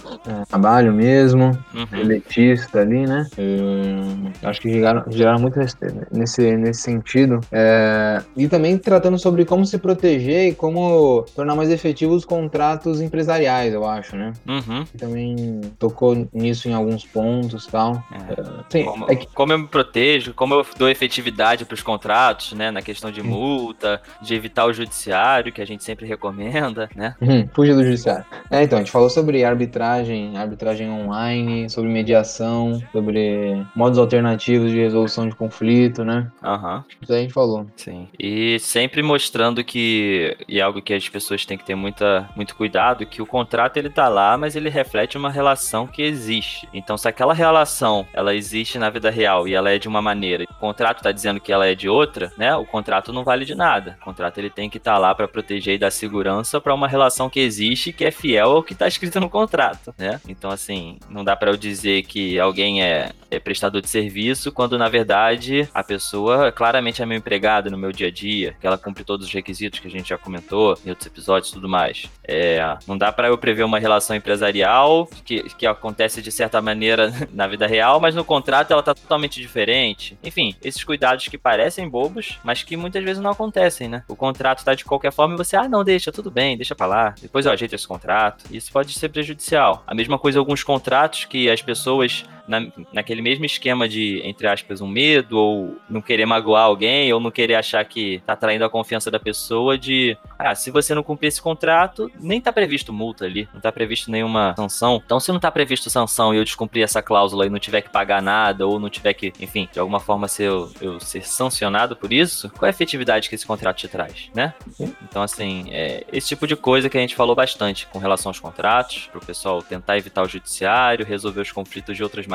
trabalho 0.48 0.92
mesmo 0.92 1.56
Uhum. 1.74 2.00
elitista 2.00 2.80
ali, 2.80 3.06
né? 3.06 3.26
Hum, 3.38 4.30
acho 4.42 4.60
que 4.60 4.70
geraram, 4.70 5.04
geraram 5.10 5.40
muito 5.40 5.58
nesse, 5.58 5.76
nesse, 6.12 6.56
nesse 6.56 6.80
sentido. 6.82 7.40
É, 7.52 8.22
e 8.36 8.48
também 8.48 8.78
tratando 8.78 9.18
sobre 9.18 9.44
como 9.44 9.64
se 9.66 9.78
proteger 9.78 10.48
e 10.48 10.54
como 10.54 11.24
tornar 11.34 11.54
mais 11.54 11.70
efetivos 11.70 12.23
os 12.24 12.26
contratos 12.26 13.00
empresariais, 13.00 13.72
eu 13.72 13.86
acho, 13.86 14.16
né? 14.16 14.32
Uhum. 14.48 14.84
Também 14.98 15.60
tocou 15.78 16.26
nisso 16.32 16.68
em 16.68 16.72
alguns 16.72 17.04
pontos 17.04 17.66
e 17.66 17.70
tal. 17.70 18.02
É. 18.12 18.62
Sim, 18.70 18.84
Como, 18.84 19.10
é 19.10 19.14
que- 19.16 19.26
como 19.34 19.52
eu 19.52 19.58
me 19.58 19.66
protejo, 19.68 20.32
como 20.34 20.54
eu 20.54 20.66
dou 20.78 20.88
efetividade 20.88 21.64
para 21.64 21.74
os 21.74 21.82
contratos, 21.82 22.52
né? 22.54 22.70
Na 22.70 22.80
questão 22.82 23.10
de 23.10 23.22
multa, 23.22 24.00
de 24.22 24.34
evitar 24.34 24.64
o 24.66 24.72
judiciário, 24.72 25.52
que 25.52 25.60
a 25.60 25.66
gente 25.66 25.84
sempre 25.84 26.06
recomenda, 26.06 26.88
né? 26.96 27.14
Uhum, 27.20 27.46
fuja 27.52 27.74
do 27.74 27.84
judiciário. 27.84 28.24
É, 28.50 28.62
então, 28.62 28.78
a 28.78 28.80
gente 28.82 28.90
falou 28.90 29.10
sobre 29.10 29.44
arbitragem, 29.44 30.36
arbitragem 30.36 30.90
online, 30.90 31.68
sobre 31.68 31.90
mediação, 31.90 32.80
sobre 32.92 33.62
modos 33.76 33.98
alternativos 33.98 34.70
de 34.70 34.78
resolução 34.78 35.28
de 35.28 35.34
conflito, 35.34 36.04
né? 36.04 36.30
Aham. 36.42 36.84
Isso 37.02 37.12
aí 37.12 37.18
a 37.18 37.22
gente 37.22 37.34
falou. 37.34 37.66
Sim. 37.76 38.08
E 38.18 38.58
sempre 38.60 39.02
mostrando 39.02 39.62
que, 39.62 40.36
e 40.48 40.58
é 40.58 40.62
algo 40.62 40.80
que 40.80 40.94
as 40.94 41.08
pessoas 41.08 41.44
têm 41.44 41.58
que 41.58 41.64
ter 41.64 41.74
muita, 41.74 42.13
muito 42.34 42.54
cuidado, 42.54 43.06
que 43.06 43.22
o 43.22 43.26
contrato 43.26 43.76
ele 43.76 43.90
tá 43.90 44.08
lá, 44.08 44.36
mas 44.36 44.56
ele 44.56 44.68
reflete 44.68 45.16
uma 45.16 45.30
relação 45.30 45.86
que 45.86 46.02
existe. 46.02 46.68
Então, 46.72 46.96
se 46.96 47.08
aquela 47.08 47.34
relação, 47.34 48.06
ela 48.12 48.34
existe 48.34 48.78
na 48.78 48.90
vida 48.90 49.10
real 49.10 49.46
e 49.46 49.54
ela 49.54 49.70
é 49.70 49.78
de 49.78 49.88
uma 49.88 50.02
maneira, 50.02 50.44
o 50.44 50.54
contrato 50.54 50.98
está 50.98 51.12
dizendo 51.12 51.40
que 51.40 51.52
ela 51.52 51.66
é 51.66 51.74
de 51.74 51.88
outra, 51.88 52.32
né? 52.36 52.54
O 52.56 52.64
contrato 52.64 53.12
não 53.12 53.24
vale 53.24 53.44
de 53.44 53.54
nada. 53.54 53.96
O 54.00 54.04
contrato 54.04 54.38
ele 54.38 54.50
tem 54.50 54.68
que 54.70 54.78
estar 54.78 54.98
lá 54.98 55.14
para 55.14 55.28
proteger 55.28 55.74
e 55.74 55.78
dar 55.78 55.90
segurança 55.90 56.60
para 56.60 56.74
uma 56.74 56.88
relação 56.88 57.30
que 57.30 57.40
existe 57.40 57.92
que 57.92 58.04
é 58.04 58.10
fiel 58.10 58.52
ao 58.52 58.62
que 58.62 58.72
está 58.72 58.86
escrito 58.86 59.20
no 59.20 59.30
contrato, 59.30 59.94
né? 59.98 60.20
Então 60.28 60.50
assim, 60.50 60.98
não 61.08 61.24
dá 61.24 61.36
para 61.36 61.50
eu 61.50 61.56
dizer 61.56 62.02
que 62.02 62.38
alguém 62.38 62.82
é, 62.82 63.12
é 63.30 63.38
prestador 63.38 63.80
de 63.80 63.88
serviço 63.88 64.52
quando 64.52 64.78
na 64.78 64.88
verdade 64.88 65.68
a 65.74 65.82
pessoa 65.82 66.52
claramente 66.52 67.02
é 67.02 67.06
meu 67.06 67.18
empregado 67.18 67.70
no 67.70 67.78
meu 67.78 67.92
dia 67.92 68.08
a 68.08 68.10
dia, 68.10 68.56
que 68.60 68.66
ela 68.66 68.78
cumpre 68.78 69.04
todos 69.04 69.26
os 69.26 69.32
requisitos 69.32 69.80
que 69.80 69.88
a 69.88 69.90
gente 69.90 70.08
já 70.08 70.18
comentou 70.18 70.78
em 70.84 70.90
outros 70.90 71.06
episódios 71.06 71.50
e 71.50 71.54
tudo 71.54 71.68
mais. 71.68 72.03
É, 72.26 72.76
não 72.86 72.96
dá 72.96 73.12
para 73.12 73.28
eu 73.28 73.36
prever 73.36 73.64
uma 73.64 73.78
relação 73.78 74.16
empresarial 74.16 75.06
que, 75.24 75.42
que 75.56 75.66
acontece 75.66 76.22
de 76.22 76.32
certa 76.32 76.60
maneira 76.60 77.12
na 77.32 77.46
vida 77.46 77.66
real, 77.66 78.00
mas 78.00 78.14
no 78.14 78.24
contrato 78.24 78.72
ela 78.72 78.82
tá 78.82 78.94
totalmente 78.94 79.40
diferente. 79.40 80.16
Enfim, 80.22 80.54
esses 80.62 80.82
cuidados 80.82 81.28
que 81.28 81.36
parecem 81.36 81.88
bobos, 81.88 82.38
mas 82.42 82.62
que 82.62 82.76
muitas 82.76 83.04
vezes 83.04 83.22
não 83.22 83.30
acontecem, 83.30 83.88
né? 83.88 84.02
O 84.08 84.16
contrato 84.16 84.64
tá 84.64 84.74
de 84.74 84.84
qualquer 84.84 85.12
forma 85.12 85.34
e 85.34 85.38
você, 85.38 85.56
ah, 85.56 85.68
não, 85.68 85.84
deixa, 85.84 86.10
tudo 86.10 86.30
bem, 86.30 86.56
deixa 86.56 86.74
pra 86.74 86.86
lá. 86.86 87.14
Depois 87.20 87.46
eu 87.46 87.52
ajeito 87.52 87.74
esse 87.74 87.86
contrato. 87.86 88.44
Isso 88.50 88.72
pode 88.72 88.92
ser 88.92 89.08
prejudicial. 89.08 89.82
A 89.86 89.94
mesma 89.94 90.18
coisa 90.18 90.38
alguns 90.38 90.62
contratos 90.62 91.24
que 91.24 91.50
as 91.50 91.60
pessoas 91.60 92.24
na, 92.46 92.66
naquele 92.92 93.22
mesmo 93.22 93.44
esquema 93.44 93.88
de, 93.88 94.20
entre 94.24 94.46
aspas, 94.46 94.80
um 94.80 94.88
medo, 94.88 95.38
ou 95.38 95.76
não 95.88 96.00
querer 96.00 96.26
magoar 96.26 96.64
alguém, 96.64 97.12
ou 97.12 97.20
não 97.20 97.30
querer 97.30 97.54
achar 97.54 97.84
que 97.84 98.22
tá 98.26 98.36
traindo 98.36 98.64
a 98.64 98.70
confiança 98.70 99.10
da 99.10 99.18
pessoa, 99.18 99.78
de, 99.78 100.16
ah, 100.38 100.54
se 100.54 100.70
você 100.70 100.94
não 100.94 101.02
cumprir 101.02 101.28
esse 101.28 101.40
contrato, 101.40 102.10
nem 102.20 102.40
tá 102.40 102.52
previsto 102.52 102.92
multa 102.92 103.24
ali, 103.24 103.48
não 103.52 103.60
tá 103.60 103.72
previsto 103.72 104.10
nenhuma 104.10 104.54
sanção. 104.56 105.02
Então, 105.04 105.18
se 105.18 105.32
não 105.32 105.40
tá 105.40 105.50
previsto 105.50 105.90
sanção 105.90 106.34
e 106.34 106.38
eu 106.38 106.44
descumprir 106.44 106.84
essa 106.84 107.02
cláusula 107.02 107.46
e 107.46 107.50
não 107.50 107.58
tiver 107.58 107.80
que 107.80 107.90
pagar 107.90 108.22
nada, 108.22 108.66
ou 108.66 108.78
não 108.78 108.90
tiver 108.90 109.14
que, 109.14 109.32
enfim, 109.40 109.68
de 109.72 109.78
alguma 109.78 110.00
forma 110.00 110.28
ser, 110.28 110.48
eu, 110.48 110.70
eu 110.80 111.00
ser 111.00 111.26
sancionado 111.26 111.96
por 111.96 112.12
isso, 112.12 112.50
qual 112.50 112.66
é 112.66 112.68
a 112.68 112.70
efetividade 112.70 113.28
que 113.28 113.34
esse 113.34 113.46
contrato 113.46 113.76
te 113.76 113.88
traz, 113.88 114.30
né? 114.34 114.54
Então, 115.02 115.22
assim, 115.22 115.66
é 115.70 116.04
esse 116.12 116.28
tipo 116.28 116.46
de 116.46 116.56
coisa 116.56 116.88
que 116.88 116.96
a 116.96 117.00
gente 117.00 117.14
falou 117.14 117.34
bastante 117.34 117.86
com 117.86 117.98
relação 117.98 118.30
aos 118.30 118.40
contratos, 118.40 119.08
pro 119.10 119.20
pessoal 119.20 119.62
tentar 119.62 119.96
evitar 119.96 120.22
o 120.22 120.28
judiciário, 120.28 121.04
resolver 121.06 121.40
os 121.40 121.52
conflitos 121.52 121.96
de 121.96 122.02
outras 122.02 122.26
maneiras 122.26 122.33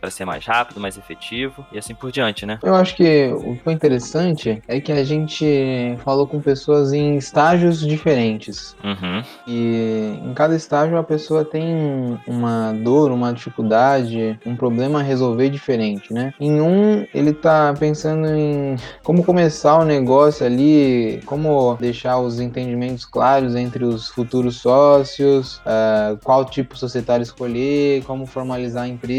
para 0.00 0.10
ser 0.10 0.24
mais 0.24 0.44
rápido, 0.44 0.80
mais 0.80 0.98
efetivo 0.98 1.64
e 1.72 1.78
assim 1.78 1.94
por 1.94 2.12
diante, 2.12 2.44
né? 2.44 2.58
Eu 2.62 2.74
acho 2.74 2.94
que 2.96 3.32
o 3.32 3.54
que 3.54 3.62
foi 3.62 3.72
interessante 3.72 4.62
é 4.68 4.80
que 4.80 4.92
a 4.92 5.04
gente 5.04 5.96
falou 6.04 6.26
com 6.26 6.40
pessoas 6.40 6.92
em 6.92 7.16
estágios 7.16 7.80
diferentes. 7.80 8.76
Uhum. 8.84 9.22
E 9.46 10.18
em 10.22 10.34
cada 10.34 10.54
estágio 10.54 10.96
a 10.96 11.02
pessoa 11.02 11.44
tem 11.44 12.18
uma 12.26 12.72
dor, 12.72 13.10
uma 13.10 13.32
dificuldade, 13.32 14.38
um 14.44 14.56
problema 14.56 15.00
a 15.00 15.02
resolver 15.02 15.48
diferente, 15.48 16.12
né? 16.12 16.32
Em 16.38 16.60
um, 16.60 17.06
ele 17.14 17.32
tá 17.32 17.74
pensando 17.78 18.26
em 18.28 18.76
como 19.02 19.24
começar 19.24 19.78
o 19.78 19.84
negócio 19.84 20.44
ali, 20.44 21.20
como 21.24 21.76
deixar 21.80 22.18
os 22.18 22.40
entendimentos 22.40 23.04
claros 23.04 23.54
entre 23.54 23.84
os 23.84 24.08
futuros 24.08 24.56
sócios, 24.56 25.60
ah, 25.64 26.16
qual 26.22 26.44
tipo 26.44 26.76
societário 26.76 27.22
escolher, 27.22 28.02
como 28.04 28.26
formalizar 28.26 28.84
a 28.84 28.88
empresa 28.88 29.14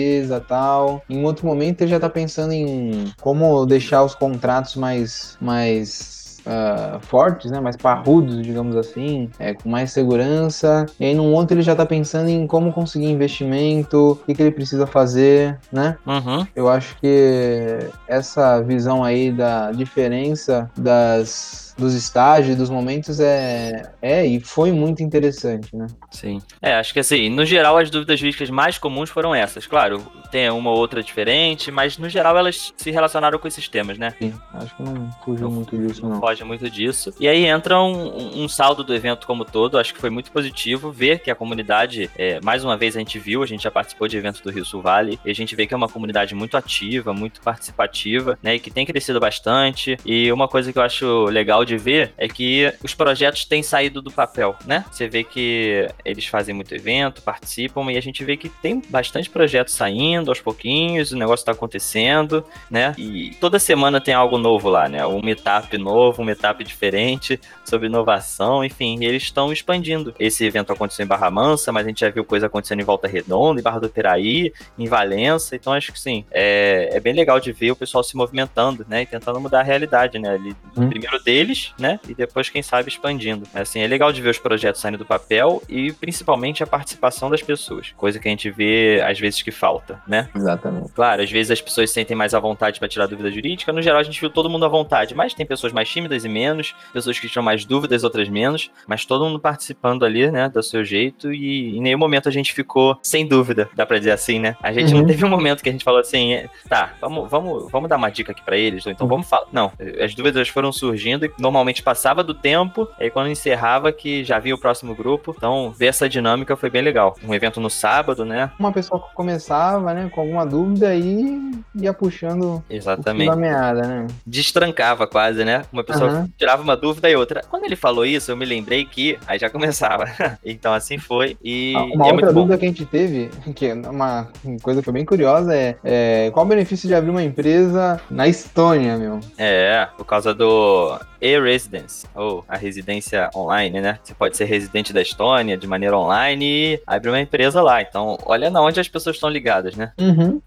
tal. 0.47 1.01
Em 1.09 1.23
outro 1.23 1.45
momento 1.45 1.81
ele 1.81 1.91
já 1.91 1.99
tá 1.99 2.09
pensando 2.09 2.53
em 2.53 3.11
como 3.21 3.65
deixar 3.65 4.03
os 4.03 4.15
contratos 4.15 4.75
mais, 4.75 5.37
mais 5.41 6.15
ah, 6.45 6.99
fortes, 7.01 7.49
né, 7.49 7.59
mais 7.59 7.75
parrudos, 7.75 8.41
digamos 8.43 8.75
assim, 8.75 9.29
é, 9.39 9.55
com 9.55 9.67
mais 9.67 9.91
segurança. 9.91 10.85
E 10.99 11.05
aí 11.05 11.15
num 11.15 11.33
outro 11.33 11.55
ele 11.55 11.63
já 11.63 11.75
tá 11.75 11.85
pensando 11.85 12.29
em 12.29 12.45
como 12.45 12.71
conseguir 12.71 13.07
investimento, 13.07 14.11
o 14.11 14.15
que, 14.15 14.35
que 14.35 14.43
ele 14.43 14.51
precisa 14.51 14.85
fazer, 14.85 15.57
né? 15.71 15.97
Uhum. 16.05 16.45
Eu 16.55 16.69
acho 16.69 16.95
que 16.99 17.79
essa 18.07 18.61
visão 18.61 19.03
aí 19.03 19.31
da 19.31 19.71
diferença 19.71 20.69
das 20.77 21.64
dos 21.77 21.93
estágios, 21.93 22.55
dos 22.55 22.69
momentos 22.69 23.19
é, 23.19 23.91
é 24.01 24.25
e 24.25 24.39
foi 24.39 24.71
muito 24.71 25.03
interessante, 25.03 25.75
né? 25.75 25.87
Sim. 26.11 26.41
É, 26.61 26.75
acho 26.75 26.93
que 26.93 26.99
assim, 26.99 27.29
no 27.29 27.45
geral 27.45 27.77
as 27.77 27.89
dúvidas 27.89 28.19
jurídicas 28.19 28.49
mais 28.49 28.77
comuns 28.77 29.09
foram 29.09 29.35
essas. 29.35 29.67
Claro, 29.67 30.01
tem 30.31 30.49
uma 30.49 30.69
ou 30.69 30.77
outra 30.77 31.03
diferente, 31.03 31.71
mas 31.71 31.97
no 31.97 32.09
geral 32.09 32.37
elas 32.37 32.73
se 32.77 32.91
relacionaram 32.91 33.37
com 33.39 33.47
esses 33.47 33.67
temas, 33.67 33.97
né? 33.97 34.13
Sim, 34.19 34.33
acho 34.53 34.75
que 34.75 34.83
não 34.83 35.11
fugiu 35.23 35.51
muito 35.51 35.77
disso, 35.77 36.07
não. 36.07 36.19
Foge 36.19 36.43
muito 36.43 36.69
disso. 36.69 37.13
E 37.19 37.27
aí 37.27 37.45
entra 37.45 37.81
um, 37.81 38.43
um 38.43 38.47
saldo 38.47 38.83
do 38.83 38.93
evento 38.93 39.27
como 39.27 39.43
todo. 39.43 39.77
Acho 39.77 39.93
que 39.93 39.99
foi 39.99 40.09
muito 40.09 40.31
positivo 40.31 40.91
ver 40.91 41.19
que 41.19 41.29
a 41.29 41.35
comunidade, 41.35 42.09
é, 42.17 42.39
mais 42.41 42.63
uma 42.63 42.77
vez 42.77 42.95
a 42.95 42.99
gente 42.99 43.19
viu, 43.19 43.43
a 43.43 43.45
gente 43.45 43.63
já 43.63 43.71
participou 43.71 44.07
de 44.07 44.17
eventos 44.17 44.41
do 44.41 44.51
Rio 44.51 44.63
Sul 44.63 44.81
Vale, 44.81 45.19
e 45.25 45.31
a 45.31 45.35
gente 45.35 45.55
vê 45.55 45.67
que 45.67 45.73
é 45.73 45.77
uma 45.77 45.89
comunidade 45.89 46.33
muito 46.35 46.55
ativa, 46.55 47.13
muito 47.13 47.41
participativa, 47.41 48.37
né? 48.41 48.55
E 48.55 48.59
que 48.59 48.71
tem 48.71 48.85
crescido 48.85 49.19
bastante. 49.19 49.97
E 50.05 50.31
uma 50.31 50.47
coisa 50.47 50.71
que 50.71 50.79
eu 50.79 50.83
acho 50.83 51.25
legal 51.25 51.64
de 51.65 51.77
ver 51.77 52.13
é 52.17 52.27
que 52.27 52.71
os 52.83 52.93
projetos 52.93 53.45
têm 53.45 53.63
saído 53.63 54.01
do 54.01 54.11
papel, 54.11 54.55
né? 54.65 54.85
Você 54.91 55.07
vê 55.07 55.23
que 55.23 55.87
eles 56.03 56.25
fazem 56.25 56.53
muito 56.53 56.73
evento, 56.73 57.21
participam, 57.21 57.91
e 57.91 57.97
a 57.97 58.01
gente 58.01 58.23
vê 58.23 58.37
que 58.37 58.49
tem 58.49 58.81
bastante 58.89 59.29
projetos 59.29 59.73
saindo 59.73 60.29
aos 60.29 60.39
pouquinhos, 60.39 61.11
o 61.11 61.17
negócio 61.17 61.45
tá 61.45 61.51
acontecendo, 61.51 62.45
né? 62.69 62.93
E 62.97 63.31
toda 63.39 63.59
semana 63.59 63.99
tem 63.99 64.13
algo 64.13 64.37
novo 64.37 64.69
lá, 64.69 64.87
né? 64.87 65.05
Um 65.05 65.21
meetup 65.21 65.77
novo, 65.77 66.21
um 66.21 66.25
meetup 66.25 66.63
diferente 66.63 67.39
sobre 67.63 67.87
inovação, 67.87 68.63
enfim, 68.63 69.03
eles 69.03 69.23
estão 69.23 69.51
expandindo. 69.51 70.13
Esse 70.19 70.45
evento 70.45 70.71
aconteceu 70.71 71.03
em 71.03 71.07
Barra 71.07 71.31
Mansa, 71.31 71.71
mas 71.71 71.85
a 71.85 71.89
gente 71.89 72.01
já 72.01 72.09
viu 72.09 72.23
coisa 72.23 72.45
acontecendo 72.47 72.81
em 72.81 72.85
Volta 72.85 73.07
Redonda, 73.07 73.59
em 73.59 73.63
Barra 73.63 73.79
do 73.79 73.89
Piraí, 73.89 74.53
em 74.77 74.87
Valença, 74.87 75.55
então 75.55 75.73
acho 75.73 75.91
que 75.91 75.99
sim, 75.99 76.25
é, 76.31 76.89
é 76.93 76.99
bem 76.99 77.13
legal 77.13 77.39
de 77.39 77.51
ver 77.51 77.71
o 77.71 77.75
pessoal 77.75 78.03
se 78.03 78.15
movimentando, 78.15 78.85
né? 78.87 79.01
E 79.01 79.05
tentando 79.05 79.39
mudar 79.39 79.61
a 79.61 79.63
realidade, 79.63 80.19
né? 80.19 80.29
Ali, 80.29 80.55
Hum. 80.77 80.89
Primeiro 80.89 81.23
deles, 81.23 81.54
né? 81.79 81.99
E 82.07 82.13
depois, 82.13 82.49
quem 82.49 82.61
sabe, 82.61 82.89
expandindo. 82.89 83.45
Assim, 83.53 83.79
é 83.81 83.87
legal 83.87 84.11
de 84.11 84.21
ver 84.21 84.29
os 84.29 84.37
projetos 84.37 84.81
saindo 84.81 84.97
do 84.97 85.05
papel 85.05 85.61
e 85.69 85.91
principalmente 85.93 86.63
a 86.63 86.67
participação 86.67 87.29
das 87.29 87.41
pessoas, 87.41 87.93
coisa 87.97 88.19
que 88.19 88.27
a 88.27 88.31
gente 88.31 88.49
vê 88.49 89.01
às 89.05 89.19
vezes 89.19 89.41
que 89.41 89.51
falta, 89.51 90.01
né? 90.07 90.29
Exatamente. 90.35 90.91
Claro, 90.93 91.21
às 91.21 91.31
vezes 91.31 91.51
as 91.51 91.61
pessoas 91.61 91.89
se 91.89 91.93
sentem 91.95 92.15
mais 92.15 92.33
à 92.33 92.39
vontade 92.39 92.79
para 92.79 92.87
tirar 92.87 93.07
dúvida 93.07 93.31
jurídica. 93.31 93.71
No 93.73 93.81
geral, 93.81 93.99
a 93.99 94.03
gente 94.03 94.19
viu 94.19 94.29
todo 94.29 94.49
mundo 94.49 94.65
à 94.65 94.67
vontade, 94.67 95.15
mas 95.15 95.33
tem 95.33 95.45
pessoas 95.45 95.71
mais 95.73 95.89
tímidas 95.89 96.25
e 96.25 96.29
menos, 96.29 96.75
pessoas 96.93 97.17
que 97.19 97.27
tinham 97.29 97.43
mais 97.43 97.65
dúvidas, 97.65 98.03
outras 98.03 98.27
menos, 98.29 98.69
mas 98.87 99.05
todo 99.05 99.25
mundo 99.25 99.39
participando 99.39 100.03
ali, 100.05 100.29
né, 100.31 100.49
do 100.49 100.61
seu 100.63 100.83
jeito. 100.83 101.33
E 101.33 101.77
em 101.77 101.81
nenhum 101.81 101.97
momento 101.99 102.27
a 102.29 102.31
gente 102.31 102.53
ficou 102.53 102.97
sem 103.01 103.25
dúvida, 103.27 103.69
dá 103.75 103.85
pra 103.85 103.97
dizer 103.97 104.11
assim, 104.11 104.39
né? 104.39 104.55
A 104.61 104.71
gente 104.71 104.93
não 104.93 105.01
Uhum. 105.01 105.07
teve 105.07 105.23
um 105.25 105.29
momento 105.29 105.61
que 105.63 105.69
a 105.69 105.71
gente 105.71 105.83
falou 105.83 105.99
assim, 105.99 106.43
tá, 106.69 106.93
vamos, 107.01 107.29
vamos, 107.29 107.71
vamos 107.71 107.89
dar 107.89 107.97
uma 107.97 108.09
dica 108.09 108.31
aqui 108.31 108.41
pra 108.43 108.57
eles, 108.57 108.85
ou 108.85 108.91
então 108.91 109.05
Uhum. 109.05 109.09
vamos 109.11 109.27
falar. 109.29 109.45
Não, 109.51 109.71
as 110.03 110.13
dúvidas 110.15 110.47
foram 110.49 110.71
surgindo 110.71 111.25
e 111.25 111.31
normalmente 111.45 111.83
passava 111.83 112.23
do 112.23 112.33
tempo, 112.33 112.87
e 112.99 113.03
aí 113.03 113.09
quando 113.11 113.29
encerrava 113.29 113.91
que 113.91 114.23
já 114.23 114.39
vinha 114.39 114.55
o 114.55 114.59
próximo 114.59 114.95
grupo. 114.95 115.33
Então, 115.37 115.71
ver 115.77 115.87
essa 115.87 116.09
dinâmica 116.09 116.55
foi 116.55 116.69
bem 116.69 116.81
legal. 116.81 117.15
Um 117.23 117.33
evento 117.33 117.59
no 117.61 117.69
sábado, 117.69 118.25
né? 118.25 118.51
Uma 118.59 118.71
pessoa 118.71 118.99
que 118.99 119.13
começava, 119.13 119.93
né, 119.93 120.09
com 120.13 120.21
alguma 120.21 120.45
dúvida 120.45 120.89
aí 120.89 121.39
ia 121.75 121.93
puxando 121.93 122.63
Exatamente. 122.69 123.29
da 123.29 123.35
meada, 123.35 123.81
né? 123.87 124.07
destrancava 124.25 125.05
quase, 125.07 125.43
né? 125.45 125.63
Uma 125.71 125.83
pessoa 125.83 126.09
Aham. 126.09 126.29
tirava 126.37 126.63
uma 126.63 126.75
dúvida 126.75 127.09
e 127.09 127.15
outra. 127.15 127.41
Quando 127.49 127.63
ele 127.65 127.75
falou 127.75 128.05
isso, 128.05 128.31
eu 128.31 128.37
me 128.37 128.45
lembrei 128.45 128.85
que 128.85 129.17
aí 129.27 129.37
já 129.37 129.49
começava. 129.49 130.05
então 130.43 130.73
assim 130.73 130.97
foi 130.97 131.37
e, 131.43 131.73
Ah, 131.75 131.85
e 131.85 131.95
Uma 131.95 132.07
é 132.07 132.11
outra 132.11 132.13
muito 132.13 132.25
bom. 132.27 132.41
dúvida 132.41 132.57
que 132.57 132.65
a 132.65 132.67
gente 132.67 132.85
teve, 132.85 133.29
que 133.55 133.67
é 133.67 133.73
uma 133.73 134.27
coisa 134.61 134.81
que 134.81 134.85
foi 134.85 134.93
bem 134.93 135.05
curiosa, 135.05 135.55
é, 135.55 135.75
é, 135.83 136.31
qual 136.31 136.45
o 136.45 136.49
benefício 136.49 136.87
de 136.87 136.95
abrir 136.95 137.11
uma 137.11 137.23
empresa 137.23 137.99
na 138.09 138.27
Estônia, 138.27 138.97
meu? 138.97 139.19
É, 139.37 139.87
por 139.97 140.05
causa 140.05 140.33
do 140.33 140.97
e-residence, 141.25 142.07
ou 142.15 142.45
a 142.47 142.55
residência 142.55 143.29
online, 143.35 143.81
né? 143.81 143.99
Você 144.03 144.13
pode 144.13 144.37
ser 144.37 144.45
residente 144.45 144.93
da 144.93 145.01
Estônia 145.01 145.57
de 145.57 145.67
maneira 145.67 145.97
online 145.97 146.45
e 146.45 146.81
abrir 146.85 147.09
uma 147.09 147.21
empresa 147.21 147.61
lá. 147.61 147.81
Então, 147.81 148.17
olha 148.25 148.49
na 148.49 148.61
onde 148.61 148.79
as 148.79 148.87
pessoas 148.87 149.15
estão 149.15 149.29
ligadas, 149.29 149.75
né? 149.75 149.91
Uhum. 149.97 150.41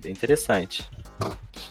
Bem 0.00 0.12
interessante. 0.12 0.88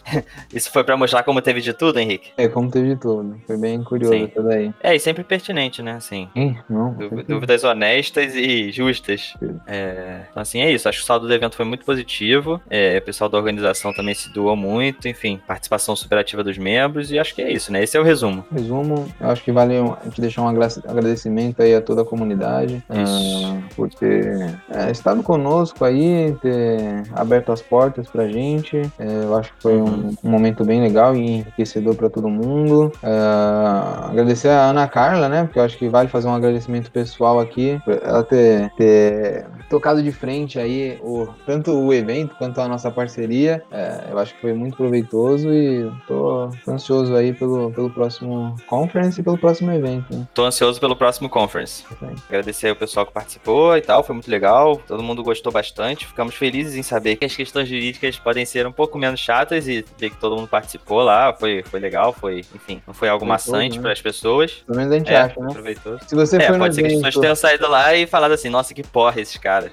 Isso 0.52 0.70
foi 0.70 0.84
pra 0.84 0.96
mostrar 0.96 1.22
como 1.22 1.40
teve 1.42 1.60
de 1.60 1.72
tudo, 1.72 1.98
Henrique? 1.98 2.30
É, 2.36 2.48
como 2.48 2.70
teve 2.70 2.94
de 2.94 2.96
tudo. 3.00 3.40
Foi 3.46 3.56
bem 3.56 3.82
curioso 3.82 4.14
Sim. 4.14 4.24
isso 4.24 4.42
daí. 4.42 4.72
É, 4.82 4.94
e 4.94 5.00
sempre 5.00 5.24
pertinente, 5.24 5.82
né? 5.82 5.92
Assim, 5.92 6.28
Ih, 6.34 6.56
não. 6.68 6.96
Dúvidas 7.28 7.64
honestas 7.64 8.34
e 8.34 8.70
justas. 8.70 9.34
Sim. 9.38 9.58
É, 9.66 10.22
então, 10.30 10.42
assim, 10.42 10.60
é 10.60 10.70
isso. 10.70 10.88
Acho 10.88 10.98
que 10.98 11.04
o 11.04 11.06
saldo 11.06 11.26
do 11.26 11.34
evento 11.34 11.56
foi 11.56 11.64
muito 11.64 11.84
positivo. 11.84 12.60
É, 12.70 12.98
o 12.98 13.02
pessoal 13.02 13.28
da 13.28 13.38
organização 13.38 13.92
também 13.92 14.14
se 14.14 14.32
doou 14.32 14.56
muito. 14.56 15.08
Enfim, 15.08 15.40
participação 15.46 15.94
superativa 15.96 16.42
dos 16.44 16.58
membros. 16.58 17.10
E 17.10 17.18
acho 17.18 17.34
que 17.34 17.42
é 17.42 17.50
isso, 17.52 17.72
né? 17.72 17.82
Esse 17.82 17.96
é 17.96 18.00
o 18.00 18.04
resumo. 18.04 18.44
Resumo, 18.52 19.08
eu 19.20 19.28
acho 19.30 19.42
que 19.42 19.52
vale 19.52 19.76
a 19.76 20.04
gente 20.04 20.20
deixar 20.20 20.42
um 20.42 20.48
agra- 20.48 20.68
agradecimento 20.86 21.60
aí 21.62 21.74
a 21.74 21.80
toda 21.80 22.02
a 22.02 22.04
comunidade 22.04 22.82
Isso. 22.90 23.46
ah, 23.46 23.62
por 23.74 23.88
ter 23.90 24.58
é, 24.70 24.90
estado 24.90 25.22
conosco 25.22 25.84
aí, 25.84 26.34
ter 26.42 27.02
aberto 27.14 27.52
as 27.52 27.62
portas 27.62 28.08
pra 28.08 28.28
gente. 28.28 28.76
É, 28.98 29.06
eu 29.24 29.34
acho 29.36 29.52
que 29.54 29.62
foi 29.62 29.75
Foi 29.76 29.82
um, 29.82 30.16
um 30.24 30.30
momento 30.30 30.64
bem 30.64 30.80
legal 30.80 31.14
e 31.14 31.20
enriquecedor 31.20 31.94
para 31.94 32.08
todo 32.08 32.28
mundo. 32.28 32.90
Ah, 33.02 34.08
agradecer 34.10 34.48
a 34.48 34.70
Ana 34.70 34.88
Carla, 34.88 35.28
né? 35.28 35.44
Porque 35.44 35.58
eu 35.58 35.62
acho 35.62 35.76
que 35.76 35.88
vale 35.88 36.08
fazer 36.08 36.28
um 36.28 36.34
agradecimento 36.34 36.90
pessoal 36.90 37.38
aqui. 37.38 37.80
Ela 38.02 38.22
ter, 38.22 38.70
ter 38.76 39.46
tocado 39.68 40.02
de 40.02 40.12
frente 40.12 40.58
aí 40.58 40.98
o, 41.02 41.28
tanto 41.44 41.72
o 41.72 41.92
evento 41.92 42.34
quanto 42.36 42.60
a 42.60 42.68
nossa 42.68 42.90
parceria. 42.90 43.62
É, 43.70 44.08
eu 44.10 44.18
acho 44.18 44.34
que 44.34 44.40
foi 44.40 44.52
muito 44.52 44.76
proveitoso 44.76 45.52
e 45.52 45.90
tô 46.06 46.50
ansioso 46.66 47.14
aí 47.14 47.32
pelo, 47.32 47.70
pelo 47.72 47.90
próximo 47.90 48.56
conference 48.66 49.20
e 49.20 49.24
pelo 49.24 49.36
próximo 49.36 49.72
evento. 49.72 50.14
Né? 50.14 50.26
Tô 50.32 50.44
ansioso 50.44 50.80
pelo 50.80 50.96
próximo 50.96 51.28
conference. 51.28 51.84
Agradecer 52.28 52.70
o 52.70 52.76
pessoal 52.76 53.04
que 53.04 53.12
participou 53.12 53.76
e 53.76 53.80
tal, 53.80 54.02
foi 54.02 54.14
muito 54.14 54.30
legal. 54.30 54.80
Todo 54.86 55.02
mundo 55.02 55.22
gostou 55.22 55.52
bastante. 55.52 56.06
Ficamos 56.06 56.34
felizes 56.34 56.74
em 56.74 56.82
saber 56.82 57.16
que 57.16 57.24
as 57.24 57.34
questões 57.34 57.68
jurídicas 57.68 58.18
podem 58.18 58.46
ser 58.46 58.66
um 58.66 58.72
pouco 58.72 58.98
menos 58.98 59.20
chatas 59.20 59.65
e 59.66 59.84
ver 59.98 60.10
que 60.10 60.16
todo 60.16 60.36
mundo 60.36 60.48
participou 60.48 61.02
lá. 61.02 61.32
Foi, 61.32 61.62
foi 61.64 61.80
legal, 61.80 62.12
foi, 62.12 62.44
enfim, 62.54 62.82
não 62.86 62.94
foi 62.94 63.08
algo 63.08 63.24
Proveitoso, 63.24 63.52
maçante 63.52 63.76
né? 63.76 63.82
para 63.82 63.92
as 63.92 64.00
pessoas. 64.00 64.52
Pelo 64.66 64.78
menos 64.78 64.92
a 64.92 64.98
gente 64.98 65.12
É, 65.12 65.16
acha, 65.16 65.40
né? 65.40 65.46
aproveitou. 65.50 65.98
Se 66.06 66.14
você 66.14 66.36
É, 66.36 66.40
foi 66.46 66.56
no 66.56 66.64
pode 66.64 66.74
ser 66.74 66.82
que 66.82 66.88
as 66.88 66.94
pessoas 67.02 67.16
tenham 67.22 67.36
saído 67.36 67.68
lá 67.68 67.94
e 67.94 68.06
falado 68.06 68.32
assim, 68.32 68.48
nossa, 68.48 68.72
que 68.74 68.82
porra 68.82 69.20
esses 69.20 69.36
caras. 69.36 69.70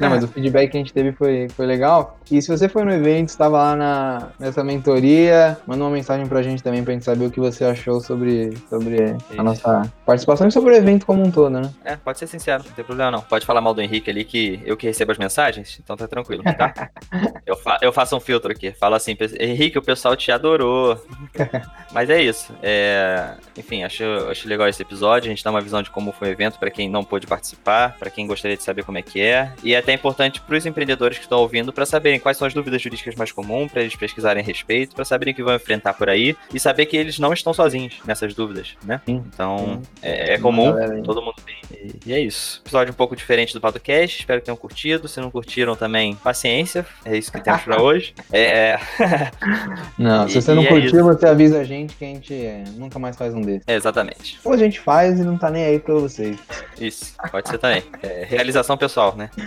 Não, 0.00 0.10
mas 0.10 0.24
o 0.24 0.28
feedback 0.28 0.70
que 0.70 0.76
a 0.76 0.80
gente 0.80 0.92
teve 0.92 1.12
foi, 1.12 1.48
foi 1.48 1.66
legal. 1.66 2.18
E 2.30 2.40
se 2.40 2.48
você 2.48 2.68
foi 2.68 2.84
no 2.84 2.92
evento, 2.92 3.28
estava 3.28 3.58
lá 3.58 3.76
na, 3.76 4.28
nessa 4.38 4.64
mentoria, 4.64 5.58
manda 5.66 5.82
uma 5.84 5.90
mensagem 5.90 6.26
pra 6.26 6.42
gente 6.42 6.62
também 6.62 6.82
pra 6.82 6.92
gente 6.92 7.04
saber 7.04 7.26
o 7.26 7.30
que 7.30 7.40
você 7.40 7.64
achou 7.64 8.00
sobre, 8.00 8.56
sobre 8.68 9.16
a 9.36 9.42
nossa 9.42 9.90
participação 10.06 10.48
e 10.48 10.52
sobre 10.52 10.72
o 10.72 10.76
evento 10.76 11.04
como 11.06 11.22
um 11.22 11.30
todo, 11.30 11.50
né? 11.50 11.70
É, 11.84 11.96
pode 11.96 12.18
ser 12.18 12.26
sincero, 12.26 12.64
não 12.66 12.72
tem 12.72 12.84
problema 12.84 13.10
não. 13.10 13.20
Pode 13.20 13.44
falar 13.44 13.60
mal 13.60 13.74
do 13.74 13.80
Henrique 13.82 14.10
ali, 14.10 14.24
que 14.24 14.60
eu 14.64 14.76
que 14.76 14.86
recebo 14.86 15.12
as 15.12 15.18
mensagens, 15.18 15.78
então 15.82 15.96
tá 15.96 16.08
tranquilo, 16.08 16.42
tá? 16.42 16.90
eu, 17.46 17.56
fa 17.56 17.78
eu 17.82 17.92
faço 17.92 18.16
um 18.16 18.20
filtro 18.20 18.50
aqui, 18.52 18.72
falo 18.72 18.94
assim, 18.94 19.13
"Pe- 19.16 19.36
Henrique, 19.38 19.78
o 19.78 19.82
pessoal 19.82 20.16
te 20.16 20.30
adorou. 20.32 20.98
Mas 21.92 22.10
é 22.10 22.20
isso. 22.22 22.52
é, 22.62 23.34
Enfim, 23.56 23.84
acho, 23.84 24.02
acho 24.30 24.48
legal 24.48 24.68
esse 24.68 24.82
episódio, 24.82 25.28
a 25.28 25.30
gente 25.34 25.44
dá 25.44 25.50
uma 25.50 25.60
visão 25.60 25.80
de 25.82 25.90
como 25.90 26.10
foi 26.12 26.28
o 26.28 26.32
evento 26.32 26.58
pra 26.58 26.70
quem 26.70 26.88
não 26.90 27.04
pôde 27.04 27.26
participar, 27.26 27.96
pra 27.98 28.10
quem 28.10 28.26
gostaria 28.26 28.56
de 28.56 28.62
saber 28.64 28.82
como 28.84 28.98
é 28.98 29.02
que 29.02 29.20
é. 29.20 29.52
E 29.62 29.74
é 29.74 29.78
até 29.78 29.92
importante 29.92 30.40
pros 30.40 30.66
empreendedores 30.66 31.18
que 31.18 31.24
estão 31.24 31.38
ouvindo 31.38 31.72
pra 31.72 31.86
saberem 31.86 32.18
quais 32.18 32.36
são 32.36 32.46
as 32.48 32.54
dúvidas 32.54 32.82
jurídicas 32.82 33.14
mais 33.14 33.30
comuns, 33.30 33.70
pra 33.70 33.80
eles 33.82 33.94
pesquisarem 33.94 34.42
a 34.42 34.46
respeito, 34.46 34.94
pra 34.94 35.04
saberem 35.04 35.32
o 35.32 35.36
que 35.36 35.42
vão 35.42 35.54
enfrentar 35.54 35.94
por 35.94 36.08
aí 36.08 36.36
e 36.52 36.58
saber 36.58 36.86
que 36.86 36.96
eles 36.96 37.18
não 37.18 37.32
estão 37.32 37.54
sozinhos 37.54 37.94
nessas 38.04 38.34
dúvidas, 38.34 38.74
né? 38.84 39.00
Sim, 39.06 39.22
Então, 39.32 39.58
sim. 39.58 39.82
é, 40.02 40.34
é 40.34 40.38
comum, 40.38 40.72
todo 41.04 41.22
mundo 41.22 41.36
tem. 41.46 41.54
E, 41.72 41.94
e 42.06 42.12
é 42.12 42.18
isso. 42.20 42.60
Episódio 42.64 42.92
um 42.92 42.96
pouco 42.96 43.14
diferente 43.14 43.52
do 43.54 43.60
podcast, 43.60 44.18
espero 44.18 44.40
que 44.40 44.46
tenham 44.46 44.56
curtido. 44.56 45.06
Se 45.06 45.20
não 45.20 45.30
curtiram 45.30 45.76
também, 45.76 46.14
paciência, 46.16 46.84
é 47.04 47.16
isso 47.16 47.30
que 47.30 47.40
temos 47.40 47.62
pra 47.62 47.80
hoje. 47.82 48.14
É, 48.32 48.78
Não, 49.98 50.26
E- 50.26 50.30
se 50.30 50.40
você 50.42 50.54
não 50.54 50.62
e 50.62 50.66
é 50.66 50.68
curtiu, 50.68 51.04
você 51.04 51.26
avisa 51.26 51.60
a 51.60 51.64
gente 51.64 51.94
que 51.96 52.04
a 52.04 52.08
gente 52.08 52.34
é, 52.34 52.64
nunca 52.76 52.98
mais 52.98 53.16
faz 53.16 53.34
um 53.34 53.40
desses. 53.40 53.64
exatamente. 53.66 54.38
Ou 54.44 54.52
a 54.52 54.56
gente 54.56 54.80
faz 54.80 55.18
e 55.18 55.24
não 55.24 55.36
tá 55.38 55.50
nem 55.50 55.64
aí 55.64 55.78
pra 55.78 55.94
vocês. 55.94 56.36
Isso, 56.80 57.14
pode 57.30 57.48
ser 57.48 57.58
também. 57.58 57.82
É, 58.02 58.24
realização 58.28 58.76
pessoal, 58.76 59.14
né? 59.16 59.30